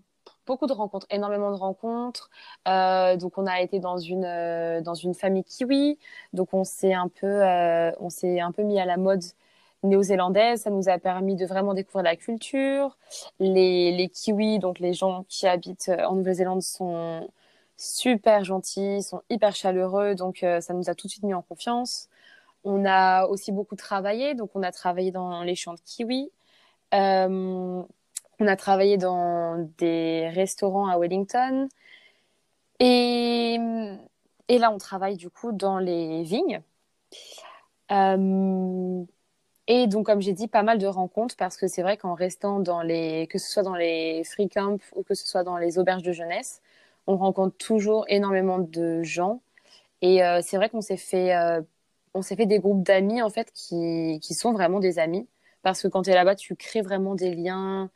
[0.48, 2.30] beaucoup de rencontres, énormément de rencontres.
[2.65, 6.00] Donc on a été dans une dans une famille kiwi,
[6.32, 7.41] donc on s'est un peu
[8.00, 9.24] on s'est un peu mis à la mode
[9.84, 10.62] néo-zélandaise.
[10.62, 12.98] Ça nous a permis de vraiment découvrir la culture.
[13.39, 17.30] Les les kiwis, donc les gens qui habitent euh, en Nouvelle-Zélande, sont
[17.78, 21.41] super gentils, sont hyper chaleureux, donc euh, ça nous a tout de suite mis en
[21.41, 22.10] confiance.
[22.63, 26.32] On a aussi beaucoup travaillé, donc on a travaillé dans les champs de kiwi.
[26.93, 27.84] Euh,
[28.39, 31.67] on a travaillé dans des restaurants à Wellington.
[32.80, 33.58] Et,
[34.48, 36.62] et là, on travaille du coup dans les vignes.
[39.67, 42.60] Et donc, comme j'ai dit, pas mal de rencontres parce que c'est vrai qu'en restant
[42.60, 45.80] dans les, que ce soit dans les free camps ou que ce soit dans les
[45.80, 46.62] auberges de jeunesse,
[47.08, 49.41] on rencontre toujours énormément de gens.
[50.02, 51.62] Et euh, c'est vrai qu'on s'est fait, euh,
[52.13, 55.28] on s'est fait des groupes d'amis en fait qui, qui sont vraiment des amis
[55.62, 57.89] parce que quand tu es là-bas, tu crées vraiment des liens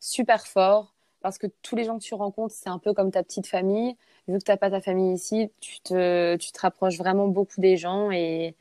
[0.00, 3.22] super forts parce que tous les gens que tu rencontres, c'est un peu comme ta
[3.22, 3.96] petite famille.
[4.28, 7.76] Vu que t'as pas ta famille ici, tu te, tu te rapproches vraiment beaucoup des
[7.76, 8.56] gens et,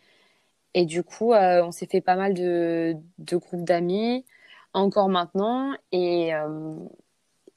[0.74, 4.26] et du coup, euh, on s'est fait pas mal de, de groupes d'amis
[4.74, 6.76] encore maintenant et, euh,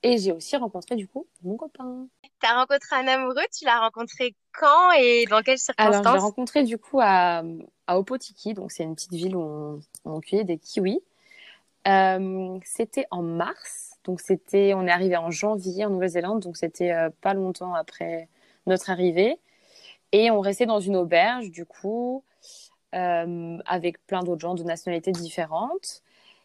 [0.02, 2.08] et j'ai aussi rencontré du coup mon copain.
[2.40, 6.18] T'as rencontré un amoureux, tu l'as rencontré quand et dans quelles Alors, je l'ai circonstances?
[6.18, 7.42] rencontré du coup à,
[7.86, 11.00] à Opotiki, donc c'est une petite ville où on, on cueillait des kiwis.
[11.88, 16.92] Euh, c'était en mars, donc c'était, on est arrivé en janvier en Nouvelle-Zélande, donc c'était
[16.92, 18.28] euh, pas longtemps après
[18.66, 19.38] notre arrivée.
[20.12, 22.24] Et on restait dans une auberge, du coup,
[22.94, 26.02] avec plein d'autres gens de nationalités différentes.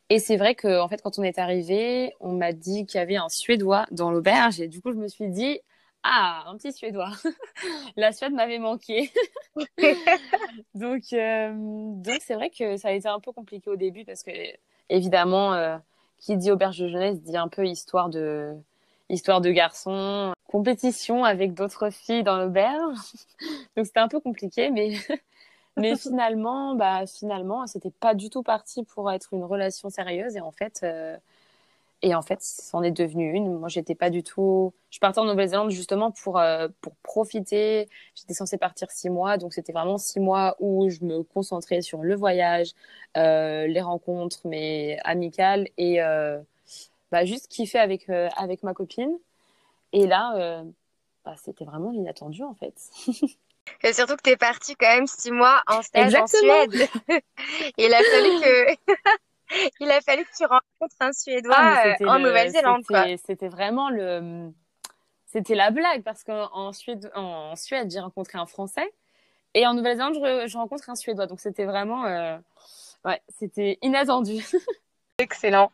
[0.09, 3.01] Et c'est vrai que, en fait, quand on est arrivé, on m'a dit qu'il y
[3.01, 4.59] avait un Suédois dans l'auberge.
[4.59, 5.59] Et du coup, je me suis dit,
[6.03, 7.11] ah, un petit Suédois.
[7.95, 9.11] La Suède m'avait manqué.
[10.73, 14.23] donc, euh, donc c'est vrai que ça a été un peu compliqué au début parce
[14.23, 14.31] que,
[14.89, 15.77] évidemment, euh,
[16.17, 18.55] qui dit auberge de jeunesse dit un peu histoire de,
[19.09, 22.97] histoire de garçon, compétition avec d'autres filles dans l'auberge.
[23.77, 24.95] donc, c'était un peu compliqué, mais
[25.79, 30.35] mais finalement, bah, finalement, c'était pas du tout parti pour être une relation sérieuse.
[30.35, 31.17] Et en fait, euh,
[32.01, 33.57] et en fait, c'en est devenu une.
[33.57, 34.73] Moi, j'étais pas du tout.
[34.89, 37.89] Je partais en Nouvelle-Zélande justement pour euh, pour profiter.
[38.15, 42.01] J'étais censée partir six mois, donc c'était vraiment six mois où je me concentrais sur
[42.03, 42.71] le voyage,
[43.17, 45.99] euh, les rencontres, mais amicales et
[47.11, 49.17] bah, juste kiffer avec avec ma copine.
[49.93, 50.63] Et là,
[51.25, 52.75] bah, c'était vraiment inattendu en fait.
[53.83, 56.71] Et surtout que tu es partie quand même six mois en stage en Suède.
[57.77, 58.93] il a fallu que
[59.79, 62.83] il a fallu que tu rencontres un Suédois ah, euh, en Nouvelle-Zélande.
[63.25, 64.51] C'était vraiment le
[65.25, 68.91] c'était la blague parce qu'en Suède en Suède j'ai rencontré un Français
[69.53, 72.37] et en Nouvelle-Zélande je, rencontre un Suédois donc c'était vraiment euh...
[73.05, 74.43] ouais c'était inattendu.
[75.19, 75.71] Excellent.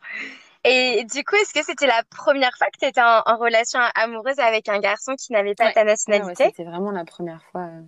[0.68, 4.40] Et du coup, est-ce que c'était la première fois que tu étais en, relation amoureuse
[4.40, 6.46] avec un garçon qui n'avait pas ta nationalité?
[6.46, 7.60] C'était vraiment la première fois.
[7.60, 7.82] Euh,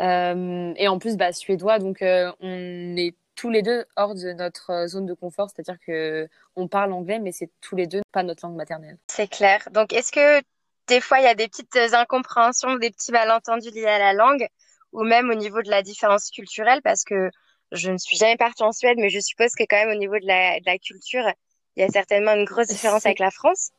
[0.00, 4.86] et en plus, bah, suédois, donc euh, on est tous les deux hors de notre
[4.88, 8.44] zone de confort, c'est-à-dire que on parle anglais, mais c'est tous les deux pas notre
[8.46, 8.98] langue maternelle.
[9.08, 9.68] C'est clair.
[9.72, 10.42] Donc, est-ce que
[10.88, 14.48] des fois il y a des petites incompréhensions, des petits malentendus liés à la langue,
[14.92, 17.30] ou même au niveau de la différence culturelle, parce que
[17.72, 20.18] je ne suis jamais partie en Suède, mais je suppose que quand même au niveau
[20.18, 21.28] de la, de la culture,
[21.76, 23.70] il y a certainement une grosse différence avec la France.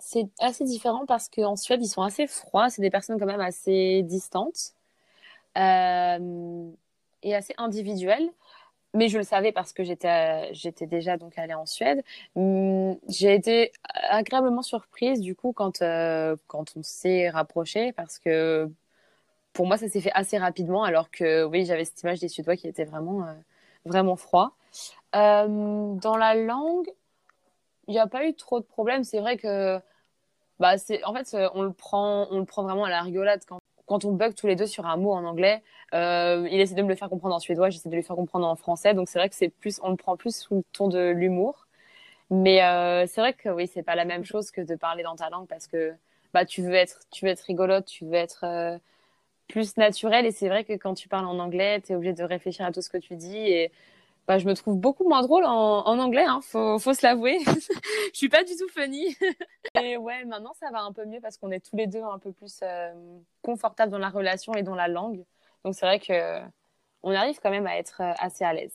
[0.00, 2.70] C'est assez différent parce qu'en Suède, ils sont assez froids.
[2.70, 4.83] C'est des personnes quand même assez distantes euh,
[5.56, 8.30] et assez individuelles.
[8.94, 12.04] Mais je le savais parce que j'étais, j'étais déjà donc allée en Suède.
[12.36, 18.70] Hum, j'ai été agréablement surprise du coup quand, euh, quand on s'est rapproché parce que
[19.52, 22.56] pour moi, ça s'est fait assez rapidement alors que oui, j'avais cette image des Suédois
[22.56, 23.32] qui étaient vraiment, euh,
[23.84, 24.54] vraiment froids.
[25.12, 26.88] dans la langue,
[27.88, 29.04] il n'y a pas eu trop de problèmes.
[29.04, 29.80] C'est vrai que,
[30.60, 33.58] bah, c'est, en fait, on le prend, on le prend vraiment à la rigolade quand,
[33.86, 35.62] quand on bug tous les deux sur un mot en anglais.
[35.94, 38.46] Euh, il essaie de me le faire comprendre en suédois, j'essaie de lui faire comprendre
[38.46, 38.94] en français.
[38.94, 41.66] Donc c'est vrai que c'est plus, on le prend plus sous le ton de l'humour.
[42.30, 45.16] Mais euh, c'est vrai que oui, c'est pas la même chose que de parler dans
[45.16, 45.94] ta langue parce que
[46.32, 48.78] bah tu veux être, tu veux être rigolote, tu veux être euh,
[49.48, 50.26] plus naturel.
[50.26, 52.72] Et c'est vrai que quand tu parles en anglais, tu es obligé de réfléchir à
[52.72, 53.70] tout ce que tu dis et
[54.26, 57.38] bah, je me trouve beaucoup moins drôle en, anglais, hein, faut, faut se l'avouer.
[58.12, 59.16] je suis pas du tout funny.
[59.82, 62.18] et ouais, maintenant ça va un peu mieux parce qu'on est tous les deux un
[62.18, 62.92] peu plus euh,
[63.42, 65.24] confortables dans la relation et dans la langue.
[65.64, 66.40] Donc c'est vrai que
[67.02, 68.74] on arrive quand même à être euh, assez à l'aise.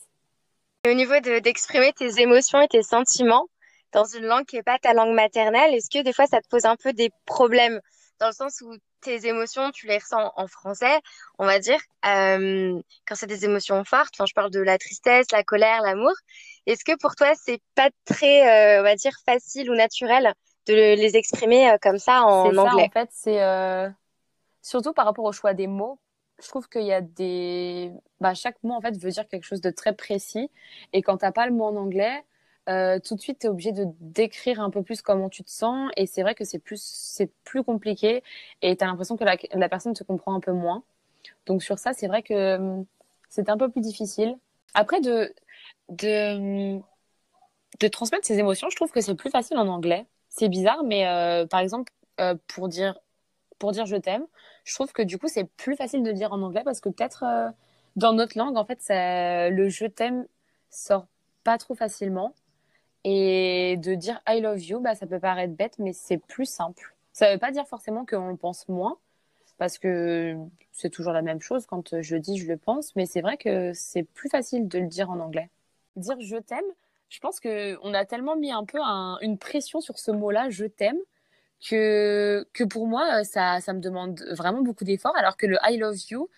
[0.88, 3.48] Au niveau d'exprimer tes émotions et tes sentiments
[3.92, 6.48] dans une langue qui n'est pas ta langue maternelle, est-ce que des fois ça te
[6.48, 7.82] pose un peu des problèmes?
[8.20, 11.00] Dans le sens où tes émotions, tu les ressens en français,
[11.38, 14.14] on va dire, euh, quand c'est des émotions fortes.
[14.16, 16.14] Enfin, je parle de la tristesse, la colère, l'amour.
[16.66, 20.34] Est-ce que pour toi, c'est pas très, euh, on va dire, facile ou naturel
[20.68, 23.94] de les exprimer euh, comme ça en anglais ça, En fait, c'est
[24.62, 26.00] surtout par rapport au choix des mots.
[26.42, 29.62] Je trouve qu'il y a des, bah, chaque mot en fait veut dire quelque chose
[29.62, 30.50] de très précis.
[30.94, 32.24] Et quand t'as pas le mot en anglais,
[32.67, 35.50] euh, tout de suite, tu es obligé de décrire un peu plus comment tu te
[35.50, 35.89] sens.
[35.98, 38.24] Et c'est vrai que c'est plus, plus compliqué
[38.62, 40.84] et tu as l'impression que la, personne te comprend un peu moins.
[41.45, 42.86] Donc sur ça, c'est vrai que hum,
[43.30, 44.38] c'est un peu plus difficile.
[44.74, 45.34] Après, de,
[45.89, 46.80] de,
[47.80, 50.06] de transmettre ses émotions, je trouve que c'est plus facile en anglais.
[50.30, 53.00] C'est bizarre, mais euh, par exemple, euh, pour, dire,
[53.58, 54.26] pour dire je t'aime,
[54.63, 57.24] je trouve que du coup, c'est plus facile de dire en anglais parce que peut-être
[57.95, 60.28] dans notre langue, en fait, ça, le je t'aime
[60.69, 61.08] sort
[61.43, 62.34] pas trop facilement.
[63.04, 66.96] Et de dire I love you, bah, ça peut paraître bête, mais c'est plus simple.
[67.14, 68.98] Ça ne veut pas dire forcément qu'on le pense moins,
[69.58, 70.36] parce que
[70.72, 71.66] c'est toujours la même chose.
[71.66, 74.88] Quand je dis, je le pense, mais c'est vrai que c'est plus facile de le
[74.88, 75.50] dire en anglais.
[75.96, 76.66] Dire je t'aime,
[77.10, 78.80] je pense qu'on a tellement mis un peu
[79.22, 81.00] une pression sur ce mot-là, je t'aime,
[81.68, 85.78] que, que pour moi, ça, ça me demande vraiment beaucoup d'efforts, alors que le I
[85.78, 86.30] love you,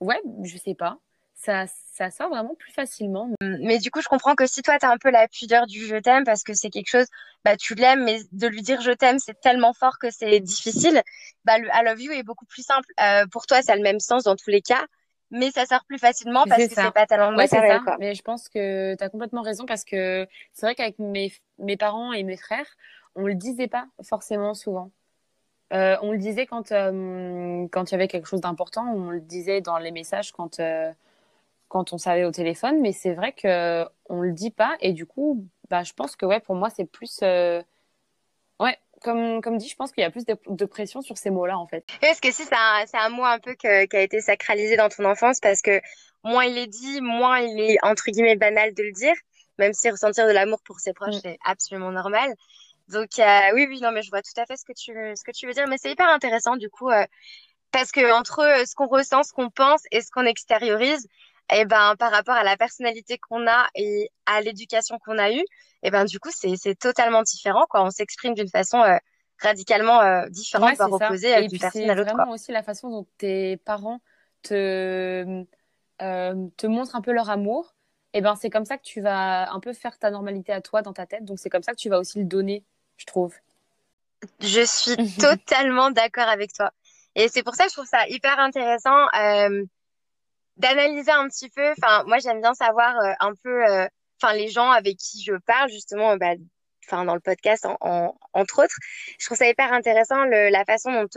[0.00, 0.98] ouais, je sais pas
[1.38, 3.30] ça, ça sort vraiment plus facilement.
[3.40, 5.86] Mais du coup, je comprends que si toi, tu as un peu la pudeur du
[5.86, 7.06] je t'aime parce que c'est quelque chose,
[7.44, 11.00] bah, tu l'aimes, mais de lui dire je t'aime, c'est tellement fort que c'est difficile,
[11.44, 12.88] bah, le I love you est beaucoup plus simple.
[13.00, 14.84] Euh, pour toi, ça a le même sens dans tous les cas,
[15.30, 17.80] mais ça sort plus facilement parce que c'est pas ta langue maternelle.
[17.84, 17.96] Quoi.
[18.00, 21.76] Mais je pense que tu as complètement raison parce que c'est vrai qu'avec mes, mes
[21.76, 22.66] parents et mes frères,
[23.14, 24.90] on le disait pas forcément souvent.
[25.72, 29.20] Euh, on le disait quand euh, quand il y avait quelque chose d'important, on le
[29.20, 30.60] disait dans les messages quand
[31.68, 35.06] quand on savait au téléphone, mais c'est vrai que on le dit pas et du
[35.06, 37.20] coup, bah, je pense que ouais, pour moi, c'est plus
[38.60, 41.58] ouais, comme, comme dit, je pense qu'il y a plus de, pression sur ces mots-là,
[41.58, 41.86] en fait.
[42.02, 45.04] Est-ce que si c'est un, un, mot un peu qui a été sacralisé dans ton
[45.04, 45.80] enfance parce que
[46.24, 49.14] moins il est dit, moins il est entre guillemets banal de le dire,
[49.58, 51.20] même si ressentir de l'amour pour ses proches, mm.
[51.22, 52.34] c'est absolument normal.
[52.88, 55.22] Donc euh, oui, oui, non, mais je vois tout à fait ce que tu, ce
[55.22, 57.04] que tu veux dire, mais c'est hyper intéressant du coup, euh,
[57.70, 61.06] parce que entre euh, ce qu'on ressent, ce qu'on pense et ce qu'on extériorise,
[61.50, 65.30] et eh ben par rapport à la personnalité qu'on a et à l'éducation qu'on a
[65.32, 65.44] eue, et
[65.84, 67.82] eh ben du coup c'est c'est totalement différent quoi.
[67.82, 68.82] On s'exprime d'une façon
[69.40, 72.10] radicalement différente, par opposée d'une personne à l'autre.
[72.10, 74.00] C'est vraiment aussi la façon dont tes parents
[74.42, 75.44] te
[75.98, 77.74] te montrent un peu leur amour
[78.14, 80.62] et eh ben c'est comme ça que tu vas un peu faire ta normalité à
[80.62, 81.26] toi dans ta tête.
[81.26, 82.64] Donc c'est comme ça que tu vas aussi le donner,
[82.96, 83.34] je trouve.
[84.40, 86.72] Je suis totalement d'accord avec toi.
[87.14, 89.62] Et c'est pour ça que je trouve ça hyper intéressant euh,
[90.58, 91.72] d'analyser un petit peu.
[91.72, 93.86] Enfin, moi j'aime bien savoir euh, un peu, euh,
[94.20, 96.34] enfin les gens avec qui je parle justement, bah,
[96.86, 98.76] enfin dans le podcast en, entre autres.
[99.18, 101.08] Je trouve ça hyper intéressant le, la façon dont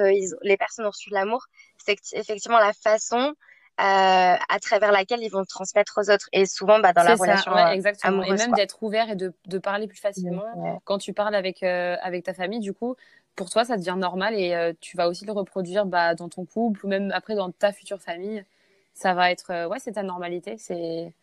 [0.42, 1.46] les personnes ont reçu l'amour.
[1.78, 3.34] C'est effectivement la façon
[3.80, 6.30] euh, à travers laquelle ils vont transmettre aux autres.
[6.34, 8.22] Et souvent, bah, dans la relation ouais, euh, exactement.
[8.22, 11.96] et même d'être ouvert et de, de, parler plus facilement quand tu parles avec, euh,
[12.04, 12.60] avec ta famille.
[12.60, 12.96] Du coup,
[13.36, 16.86] pour toi, ça devient normal et tu vas aussi le reproduire bah, dans ton couple
[16.86, 18.46] ou même après dans ta future famille.
[18.94, 21.14] Ça va être, ouais, c'est ta normalité, c'est,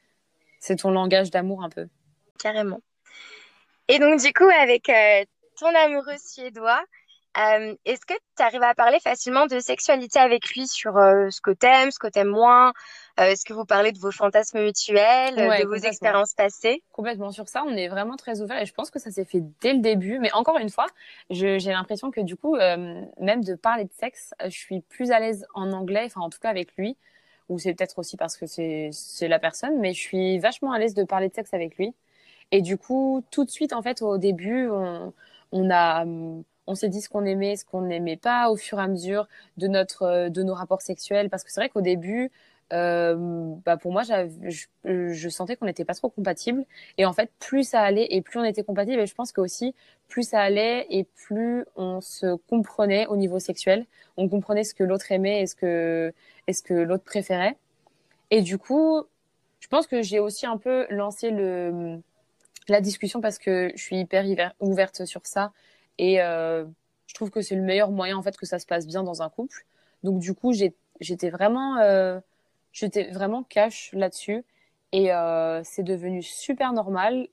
[0.58, 1.88] c'est ton langage d'amour un peu.
[2.38, 2.80] Carrément.
[3.88, 4.90] Et donc, du coup, avec
[5.58, 6.82] ton amoureux suédois,
[7.38, 11.40] euh, est-ce que tu arrives à parler facilement de sexualité avec lui sur euh, ce
[11.40, 12.72] que t'aimes, ce que t'aimes moins?
[13.20, 16.82] Euh, Est-ce que vous parlez de vos fantasmes mutuels, de vos expériences passées?
[16.90, 19.42] Complètement sur ça, on est vraiment très ouvert et je pense que ça s'est fait
[19.60, 20.18] dès le début.
[20.18, 20.86] Mais encore une fois,
[21.30, 25.46] j'ai l'impression que du coup, même de parler de sexe, je suis plus à l'aise
[25.54, 26.96] en anglais, enfin en tout cas avec lui,
[27.48, 30.94] ou c'est peut-être aussi parce que c'est la personne, mais je suis vachement à l'aise
[30.94, 31.94] de parler de sexe avec lui.
[32.52, 35.12] Et du coup, tout de suite, en fait, au début, on,
[35.52, 36.04] on a
[36.66, 39.26] on s'est dit ce qu'on aimait, ce qu'on n'aimait pas au fur et à mesure
[39.56, 42.30] de notre de nos rapports sexuels parce que c'est vrai qu'au début
[42.72, 46.64] euh, bah pour moi je, je, sentais qu'on n'était pas trop compatibles.
[46.98, 49.40] Et en fait plus ça allait et plus on était compatibles et je pense que
[49.40, 49.74] aussi
[50.08, 53.86] plus ça allait et plus on se comprenait au niveau sexuel.
[54.16, 56.12] On comprenait ce que l'autre aimait et ce que
[56.46, 57.56] est ce que l'autre préférait.
[58.30, 59.02] Et du coup
[59.60, 62.00] je pense que j'ai aussi un peu lancé le
[62.68, 64.24] la discussion parce que je suis hyper
[64.60, 65.52] ouverte sur ça.
[65.98, 66.64] Et euh,
[67.06, 69.22] je trouve que c'est le meilleur moyen en fait que ça se passe bien dans
[69.22, 69.64] un couple.
[70.02, 72.20] Donc du coup, j'étais vraiment, euh,
[72.78, 74.44] j'étais vraiment cash là-dessus.
[74.92, 77.28] Et euh, c'est devenu super normal.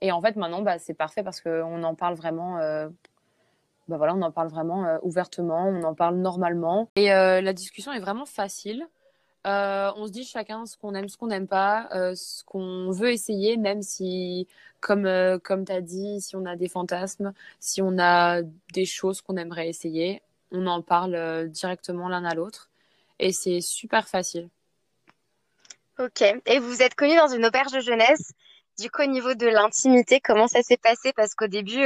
[0.00, 2.58] Et en fait, maintenant, bah, c'est parfait parce qu'on en parle vraiment.
[2.58, 2.88] Euh,
[3.88, 6.90] bah voilà, on en parle vraiment euh, ouvertement, on en parle normalement.
[6.96, 8.86] Et euh, la discussion est vraiment facile.
[9.44, 13.56] On se dit chacun ce qu'on aime, ce qu'on n'aime pas, ce qu'on veut essayer,
[13.56, 14.46] même si,
[14.80, 15.08] comme,
[15.42, 18.42] comme tu as dit, si on a des fantasmes, si on a
[18.74, 20.20] des choses qu'on aimerait essayer,
[20.52, 22.68] on en parle directement l'un à l'autre.
[23.20, 24.50] Et c'est super facile.
[25.98, 26.22] Ok.
[26.46, 28.32] Et vous êtes connus dans une auberge de jeunesse.
[28.78, 31.12] Du coup, au niveau de l'intimité, comment ça s'est passé?
[31.12, 31.84] Parce qu'au début,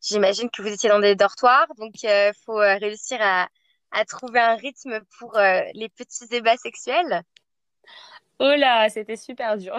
[0.00, 3.48] j'imagine que vous étiez dans des dortoirs, donc il faut réussir à,
[4.06, 7.22] trouver un rythme pour euh, les petits débats sexuels
[8.42, 9.76] Oh là, c'était super dur.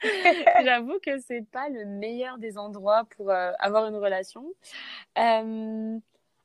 [0.64, 4.44] J'avoue que c'est pas le meilleur des endroits pour euh, avoir une relation.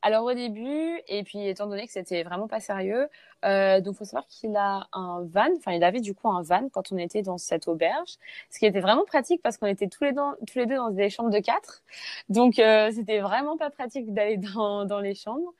[0.03, 3.07] Euh, alors au début, et puis étant donné que c'était vraiment pas sérieux,
[3.45, 6.69] euh, donc faut savoir qu'il a un van, enfin il avait du coup un van
[6.69, 8.17] quand on était dans cette auberge,
[8.49, 11.39] ce qui était vraiment pratique parce qu'on était tous les, deux, dans des chambres de
[11.39, 11.83] quatre,
[12.29, 15.53] donc c'était vraiment pas pratique d'aller dans, dans les chambres.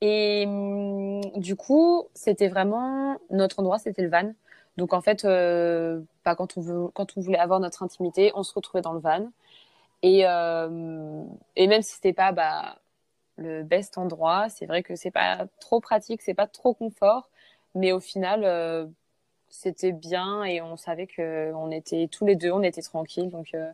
[0.00, 4.32] Et hum, du coup, c'était vraiment notre endroit, c'était le van.
[4.76, 8.42] Donc en fait, euh, bah, quand, on veut, quand on voulait avoir notre intimité, on
[8.42, 9.30] se retrouvait dans le van.
[10.02, 11.22] Et, euh,
[11.56, 12.76] et même si c'était pas bah,
[13.36, 17.30] le best endroit, c'est vrai que c'est pas trop pratique, c'est pas trop confort,
[17.74, 18.86] mais au final, euh,
[19.48, 23.30] c'était bien et on savait que on était tous les deux, on était tranquilles.
[23.30, 23.70] Donc euh,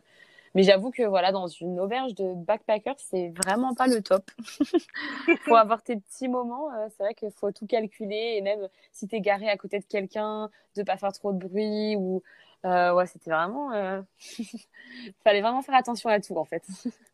[0.53, 4.29] mais j'avoue que voilà, dans une auberge de backpacker, c'est vraiment pas le top.
[5.45, 6.71] faut avoir tes petits moments.
[6.73, 9.85] Euh, c'est vrai qu'il faut tout calculer et même si t'es garé à côté de
[9.85, 12.21] quelqu'un, de pas faire trop de bruit ou
[12.65, 13.71] euh, ouais, c'était vraiment.
[13.71, 14.01] Euh...
[15.23, 16.63] Fallait vraiment faire attention à tout en fait.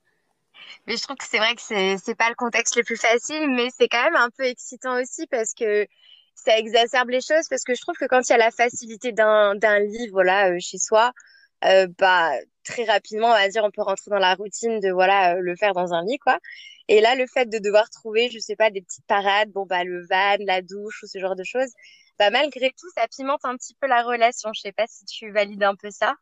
[0.88, 3.50] mais je trouve que c'est vrai que c'est c'est pas le contexte le plus facile,
[3.50, 5.88] mais c'est quand même un peu excitant aussi parce que
[6.36, 9.12] ça exacerbe les choses parce que je trouve que quand il y a la facilité
[9.12, 11.12] d'un d'un livre là euh, chez soi
[11.66, 12.32] euh, bah
[12.64, 15.56] très rapidement on va dire on peut rentrer dans la routine de voilà euh, le
[15.56, 16.40] faire dans un lit quoi
[16.88, 19.84] et là le fait de devoir trouver je sais pas des petites parades bon bah
[19.84, 21.72] le van la douche ou ce genre de choses
[22.20, 24.52] bah, malgré tout, ça pimente un petit peu la relation.
[24.54, 26.16] Je sais pas si tu valides un peu ça.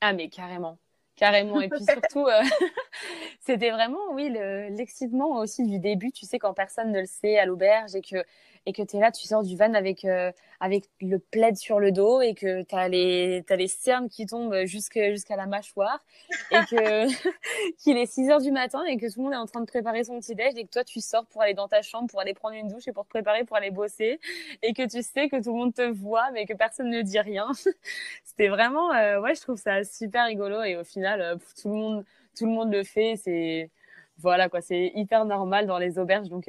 [0.00, 0.78] Ah, mais carrément.
[1.18, 1.60] Carrément.
[1.60, 2.42] Et puis surtout, euh,
[3.40, 6.12] c'était vraiment, oui, l'excitement aussi du début.
[6.12, 8.24] Tu sais, quand personne ne le sait à l'auberge et que
[8.68, 11.80] et que tu es là, tu sors du van avec, euh, avec le plaid sur
[11.80, 16.04] le dos et que tu as les, as les cernes qui tombent jusqu'à la mâchoire
[16.50, 17.06] et que
[17.78, 19.66] qu'il est 6 heures du matin et que tout le monde est en train de
[19.66, 22.20] préparer son petit déj et que toi tu sors pour aller dans ta chambre pour
[22.20, 24.20] aller prendre une douche et pour te préparer pour aller bosser
[24.62, 27.20] et que tu sais que tout le monde te voit mais que personne ne dit
[27.20, 27.48] rien.
[28.24, 31.74] C'était vraiment, euh, ouais, je trouve ça super rigolo et au final, euh, tout, le
[31.74, 32.04] monde,
[32.36, 33.16] tout le monde le fait.
[33.16, 33.70] C'est,
[34.18, 36.48] voilà quoi, c'est hyper normal dans les auberges donc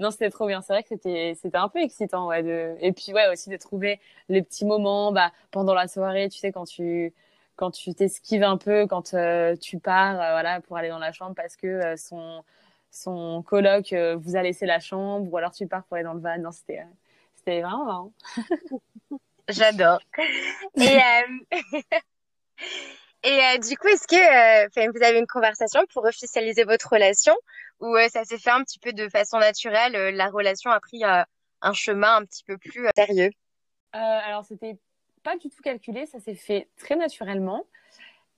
[0.00, 0.60] non, c'était trop bien.
[0.62, 2.42] C'est vrai que c'était c'était un peu excitant, ouais.
[2.42, 2.76] De...
[2.80, 6.52] Et puis ouais aussi de trouver les petits moments, bah pendant la soirée, tu sais
[6.52, 7.14] quand tu
[7.56, 11.12] quand tu t'esquives un peu, quand euh, tu pars, euh, voilà, pour aller dans la
[11.12, 12.44] chambre parce que euh, son
[12.90, 16.20] son coloc vous a laissé la chambre, ou alors tu pars pour aller dans le
[16.20, 16.38] van.
[16.38, 16.82] Non, c'était
[17.34, 18.12] c'était vraiment marrant.
[19.48, 20.00] J'adore.
[20.76, 20.98] Et
[23.28, 27.34] Et du coup, est-ce que vous avez une conversation pour officialiser votre relation
[27.80, 31.04] ou ça s'est fait un petit peu de façon naturelle, euh, la relation a pris
[31.04, 31.24] euh,
[31.60, 33.30] un chemin un petit peu plus euh, sérieux?
[33.92, 34.78] Alors, c'était
[35.24, 37.64] pas du tout calculé, ça s'est fait très naturellement.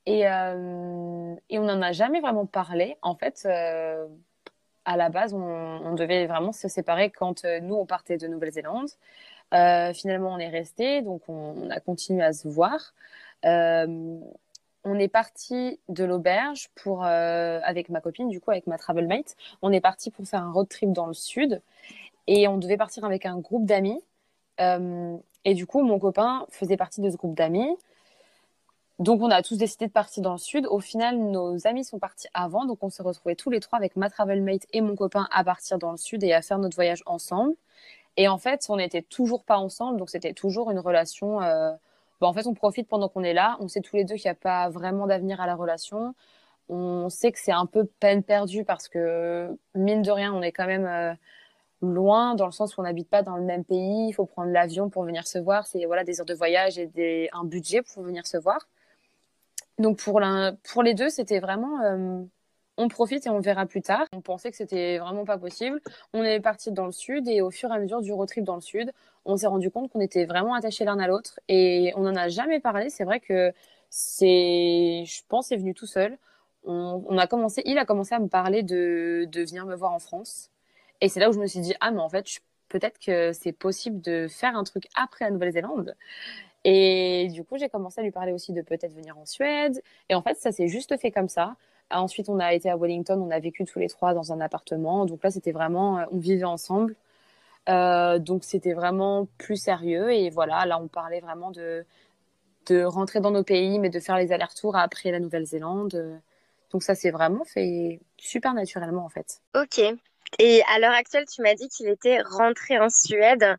[0.07, 2.97] Et, on n'en a jamais vraiment parlé.
[3.03, 8.26] En fait, à la base, on, devait vraiment se séparer quand nous, on partait de
[8.26, 8.89] Nouvelle-Zélande.
[9.95, 12.95] finalement, on est resté, donc on, on, a continué à se voir
[14.89, 19.07] on est parti de l'auberge pour euh, avec ma copine du coup avec ma travel
[19.07, 19.36] mate.
[19.61, 21.61] On est parti pour faire un road trip dans le sud
[22.26, 24.01] et on devait partir avec un groupe d'amis.
[24.61, 27.68] Euh, et du coup mon copain faisait partie de ce groupe d'amis.
[28.99, 30.66] Donc on a tous décidé de partir dans le sud.
[30.66, 32.64] Au final nos amis sont partis avant.
[32.64, 35.45] Donc on se retrouvait tous les trois avec ma travel mate et mon copain à
[35.45, 37.55] partir dans le sud et à faire notre voyage ensemble.
[38.16, 39.99] Et en fait on n'était toujours pas ensemble.
[39.99, 41.72] Donc c'était toujours une relation euh,
[42.21, 43.57] bah, en fait, on profite pendant qu'on est là.
[43.61, 46.14] On sait tous les deux qu'il n'y a pas vraiment d'avenir à la relation.
[46.69, 50.53] On sait que c'est un peu peine perdue parce que, mine de rien, on est
[50.53, 51.14] quand même euh,
[51.83, 54.09] loin dans le sens où on n'habite pas dans le même pays.
[54.09, 55.66] Il faut prendre l'avion pour venir se voir.
[55.66, 58.69] C'est voilà, des heures de voyage et des, un budget pour venir se voir.
[59.79, 60.21] Donc, pour,
[60.83, 61.81] les deux, c'était vraiment.
[61.83, 62.23] Euh,
[62.79, 64.07] on profite et on verra plus tard.
[64.12, 65.81] On pensait que c'était vraiment pas possible.
[66.14, 68.45] On est parti dans le sud et au fur et à mesure du road trip
[68.45, 68.93] dans le sud,
[69.24, 72.29] on s'est rendu compte qu'on était vraiment attachés l'un à l'autre et on n'en a
[72.29, 72.89] jamais parlé.
[72.89, 73.53] C'est vrai que
[73.91, 76.16] c'est, je pense, c'est venu tout seul.
[76.64, 79.99] On, a commencé, il a commencé à me parler de, de venir me voir en
[79.99, 80.51] France.
[81.01, 82.26] Et c'est là où je me suis dit, ah, mais en fait,
[82.68, 85.97] peut-être que c'est possible de faire un truc après la Nouvelle-Zélande.
[86.64, 89.83] Et du coup, j'ai commencé à lui parler aussi de peut-être venir en Suède.
[90.09, 91.57] Et en fait, ça s'est juste fait comme ça.
[91.91, 95.07] Ensuite, on a été à Wellington, on a vécu tous les trois dans un appartement.
[95.07, 96.95] Donc là, c'était vraiment, euh, on vivait ensemble.
[97.68, 100.12] Euh, donc c'était vraiment plus sérieux.
[100.12, 101.84] Et voilà, là, on parlait vraiment de,
[102.70, 106.20] rentrer dans nos pays, mais de faire les allers-retours après la Nouvelle-Zélande.
[106.70, 109.41] Donc ça s'est vraiment fait super naturellement, en fait.
[109.55, 109.80] Ok.
[110.39, 113.57] Et à l'heure actuelle, tu m'as dit qu'il était rentré en Suède.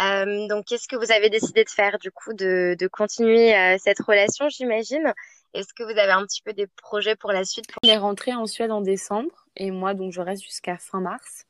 [0.00, 4.48] Euh, donc, qu'est-ce que vous avez décidé de faire, du coup, de continuer cette relation,
[4.48, 5.14] j'imagine?
[5.54, 8.32] Est-ce que vous avez un petit peu des projets pour la suite On est rentré
[8.34, 11.46] en Suède en décembre et moi, donc, je reste jusqu'à fin mars.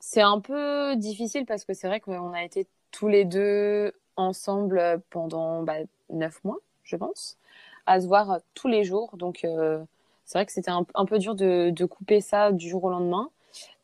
[0.00, 5.02] C'est un peu difficile parce que c'est vrai qu'on a été tous les deux ensemble
[5.10, 5.78] pendant bah,
[6.10, 7.36] neuf mois, je pense,
[7.86, 9.16] à se voir tous les jours.
[9.16, 9.82] Donc, euh,
[10.24, 13.30] c'est vrai que c'était un, peu dur de, couper ça du jour au lendemain.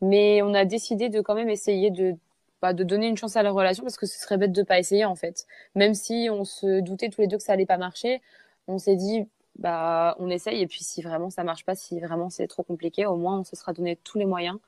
[0.00, 2.14] Mais on a décidé de quand même essayer de,
[2.60, 5.04] bah, donner une chance à la relation parce que ce serait bête de pas essayer
[5.04, 5.46] en fait.
[5.74, 8.20] Même si on se doutait tous les deux que ça allait pas marcher,
[8.68, 9.26] on s'est dit,
[9.58, 13.06] bah, on essaye et puis si vraiment ça marche pas, si vraiment c'est trop compliqué,
[13.06, 14.58] au moins on se sera donné tous les moyens.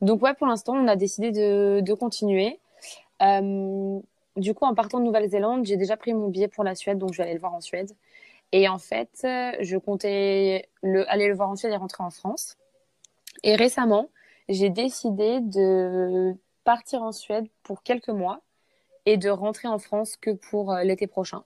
[0.00, 2.58] Donc ouais, pour l'instant, on a décidé de, continuer.
[3.22, 4.00] Euh,
[4.36, 7.12] du coup, en partant de Nouvelle-Zélande, j'ai déjà pris mon billet pour la Suède, donc
[7.12, 7.92] je vais aller le voir en Suède.
[8.52, 12.56] Et en fait, je comptais le, aller le voir en Suède et rentrer en France.
[13.42, 14.08] Et récemment,
[14.48, 16.34] j'ai décidé de
[16.64, 18.40] partir en Suède pour quelques mois
[19.06, 21.44] et de rentrer en France que pour euh, l'été prochain.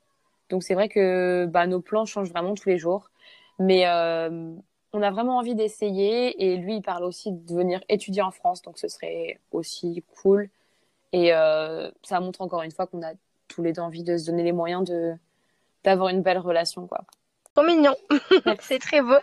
[0.50, 3.10] Donc c'est vrai que bah, nos plans changent vraiment tous les jours.
[3.58, 4.54] Mais euh,
[4.92, 6.44] on a vraiment envie d'essayer.
[6.44, 8.62] Et lui, il parle aussi de venir étudier en France.
[8.62, 10.48] Donc ce serait aussi cool.
[11.12, 13.12] Et euh, ça montre encore une fois qu'on a
[13.48, 15.14] tous les deux envie de se donner les moyens de
[15.84, 16.86] d'avoir une belle relation.
[16.86, 17.04] quoi.
[17.54, 17.94] Trop mignon.
[18.60, 19.18] c'est très beau.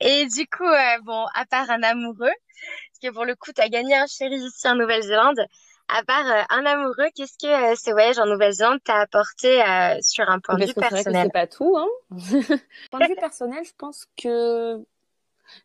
[0.00, 3.60] Et du coup, euh, bon, à part un amoureux, parce que pour le coup, tu
[3.60, 5.46] as gagné un chéri ici en Nouvelle-Zélande,
[5.88, 9.98] à part euh, un amoureux, qu'est-ce que euh, ce voyage en Nouvelle-Zélande t'a apporté euh,
[10.02, 11.26] sur un point de vue personnel?
[11.26, 11.76] C'est pas tout.
[11.76, 11.86] Hein
[12.90, 14.84] point de vue personnel, je pense que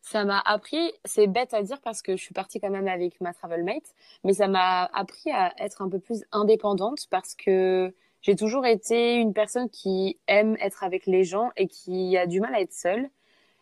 [0.02, 3.20] ça m'a appris, c'est bête à dire parce que je suis partie quand même avec
[3.20, 7.94] ma travel mate, mais ça m'a appris à être un peu plus indépendante parce que
[8.22, 12.40] j'ai toujours été une personne qui aime être avec les gens et qui a du
[12.40, 13.10] mal à être seule.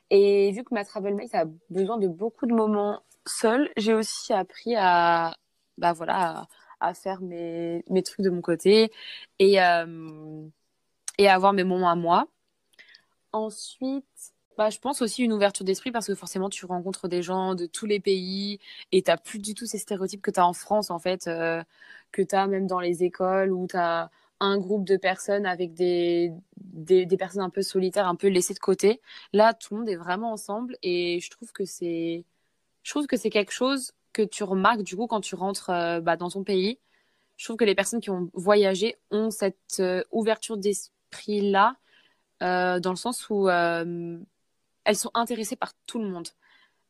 [0.09, 4.33] Et vu que ma travel mate a besoin de beaucoup de moments seule, j'ai aussi
[4.33, 5.35] appris à,
[5.79, 6.47] bah voilà,
[6.79, 8.91] à, faire mes, mes, trucs de mon côté
[9.39, 10.47] et, euh,
[11.17, 12.27] et à avoir mes moments à moi.
[13.31, 17.55] Ensuite, bah, je pense aussi une ouverture d'esprit parce que forcément tu rencontres des gens
[17.55, 18.59] de tous les pays
[18.91, 21.63] et tu plus du tout ces stéréotypes que tu as en France en fait, euh,
[22.11, 24.09] que tu as même dans les écoles où tu as
[24.41, 28.53] un groupe de personnes avec des, des, des, personnes un peu solitaires, un peu laissées
[28.53, 29.01] de côté.
[29.33, 32.25] Là, tout le monde est vraiment ensemble et je trouve que c'est
[32.83, 36.01] je trouve que c'est quelque chose que tu remarques du coup quand tu rentres euh,
[36.01, 36.79] bah, dans ton pays.
[37.37, 41.77] Je trouve que les personnes qui ont voyagé ont cette euh, ouverture d'esprit là,
[42.43, 46.27] euh, dans le sens où elles sont intéressées par tout le monde.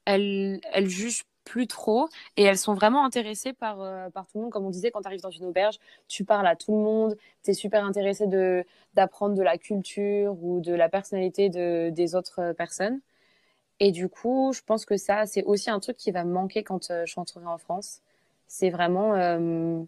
[0.06, 3.78] Elles, elles jugent plus trop et elles sont vraiment intéressées par,
[4.12, 4.52] par tout le monde.
[4.52, 7.18] Comme on disait, quand tu arrives dans une auberge, tu parles à tout le monde,
[7.44, 8.28] tu es super intéressé
[8.94, 13.02] d'apprendre de la culture ou de la personnalité de, des autres personnes.
[13.80, 16.64] Et du coup, je pense que ça, c'est aussi un truc qui va me manquer
[16.64, 18.02] quand euh, je rentrerai en France.
[18.48, 19.82] C'est vraiment euh,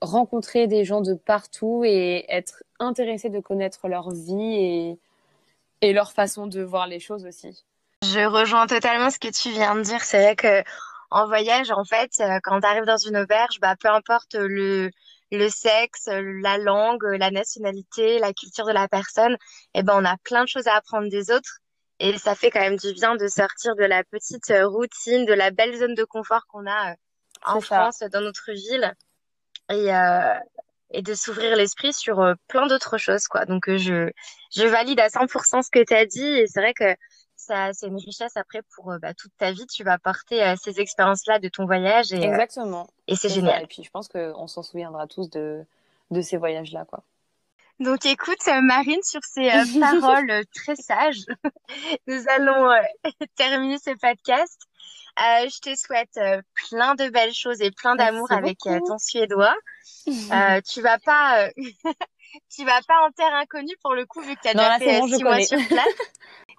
[0.00, 4.98] rencontrer des gens de partout et être intéressé de connaître leur vie
[5.82, 7.64] et, leur façon de voir les choses aussi.
[8.02, 10.04] Je rejoins totalement ce que tu viens de dire.
[10.04, 10.62] C'est vrai que
[11.10, 14.90] en voyage, en fait, euh, quand tu arrives dans une auberge, bah, peu importe le,
[15.32, 19.36] le sexe, la langue, la nationalité, la culture de la personne,
[19.74, 21.60] eh ben, on a plein de choses à apprendre des autres.
[22.00, 25.32] Et ça fait quand même du bien de sortir de la petite euh, routine, de
[25.32, 26.94] la belle zone de confort qu'on a euh,
[27.44, 28.94] en France, dans notre ville,
[29.70, 30.34] et, euh,
[30.90, 33.46] et de s'ouvrir l'esprit sur euh, plein d'autres choses, quoi.
[33.46, 34.10] Donc, je,
[34.52, 36.94] je valide à 100% ce que tu as dit, et c'est vrai que
[37.34, 39.66] ça, c'est une richesse après pour bah, toute ta vie.
[39.66, 42.12] Tu vas porter ces expériences-là de ton voyage.
[42.12, 42.88] Et, Exactement.
[43.06, 43.62] et c'est génial.
[43.62, 45.64] Et puis, je pense qu'on s'en souviendra tous de,
[46.10, 47.02] de ces voyages-là, quoi.
[47.80, 51.24] Donc écoute, euh, Marine, sur ces euh, paroles euh, très sages,
[52.08, 52.70] nous allons
[53.36, 54.60] terminer ce podcast.
[55.16, 56.18] je te souhaite
[56.68, 59.54] plein de belles choses et plein d'amour avec ton suédois.
[60.06, 61.50] tu vas pas,
[62.54, 65.00] tu vas pas en terre inconnue pour le coup vu que tu as déjà fait
[65.02, 65.86] six mois sur place.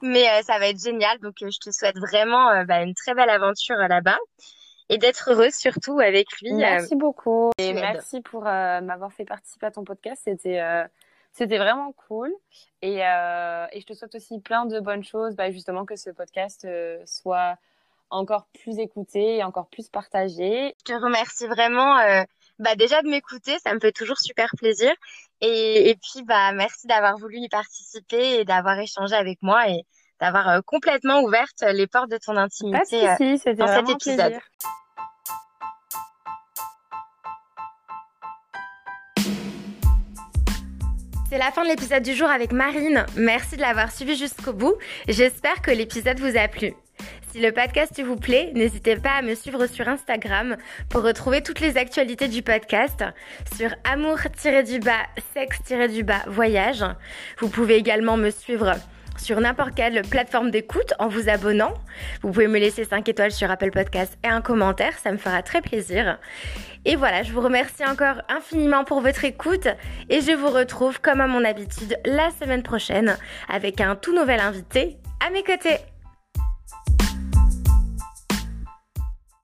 [0.02, 1.20] Mais ça va être génial.
[1.20, 4.18] Donc je te souhaite vraiment bah, une très belle aventure là-bas
[4.88, 6.54] et d'être heureuse surtout avec lui.
[6.54, 10.22] Merci beaucoup et merci pour m'avoir fait participer à ton podcast.
[10.26, 10.62] C'était
[11.40, 12.34] c'était vraiment cool.
[12.82, 16.10] Et, euh, et, je te souhaite aussi plein de bonnes choses, bah, justement que ce
[16.10, 17.56] podcast euh, soit
[18.10, 20.76] encore plus écouté et encore plus partagé.
[20.80, 22.24] Je te remercie vraiment euh,
[22.60, 24.92] bah, déjà de m'écouter, ça me fait toujours super plaisir.
[25.40, 29.86] Et, et puis bah, merci d'avoir voulu y participer et d'avoir échangé avec moi et
[30.20, 34.18] d'avoir complètement ouvert les portes de ton intimité Pas de dans cet épisode.
[34.18, 34.42] Plaisir.
[41.30, 43.06] C'est la fin de l'épisode du jour avec Marine.
[43.16, 44.74] Merci de l'avoir suivi jusqu'au bout.
[45.08, 46.74] J'espère que l'épisode vous a plu.
[47.32, 50.58] Si le podcast vous plaît, n'hésitez pas à me suivre sur Instagram
[50.90, 53.04] pour retrouver toutes les actualités du podcast
[53.56, 55.06] sur amour-du-bas,
[55.36, 56.84] sexe-du-bas, voyage.
[57.38, 58.74] Vous pouvez également me suivre
[59.20, 61.74] sur n'importe quelle plateforme d'écoute en vous abonnant.
[62.22, 65.42] Vous pouvez me laisser 5 étoiles sur Apple Podcast et un commentaire, ça me fera
[65.44, 66.18] très plaisir.
[66.86, 69.68] Et voilà, je vous remercie encore infiniment pour votre écoute
[70.10, 73.18] et je vous retrouve comme à mon habitude la semaine prochaine
[73.48, 75.78] avec un tout nouvel invité à mes côtés.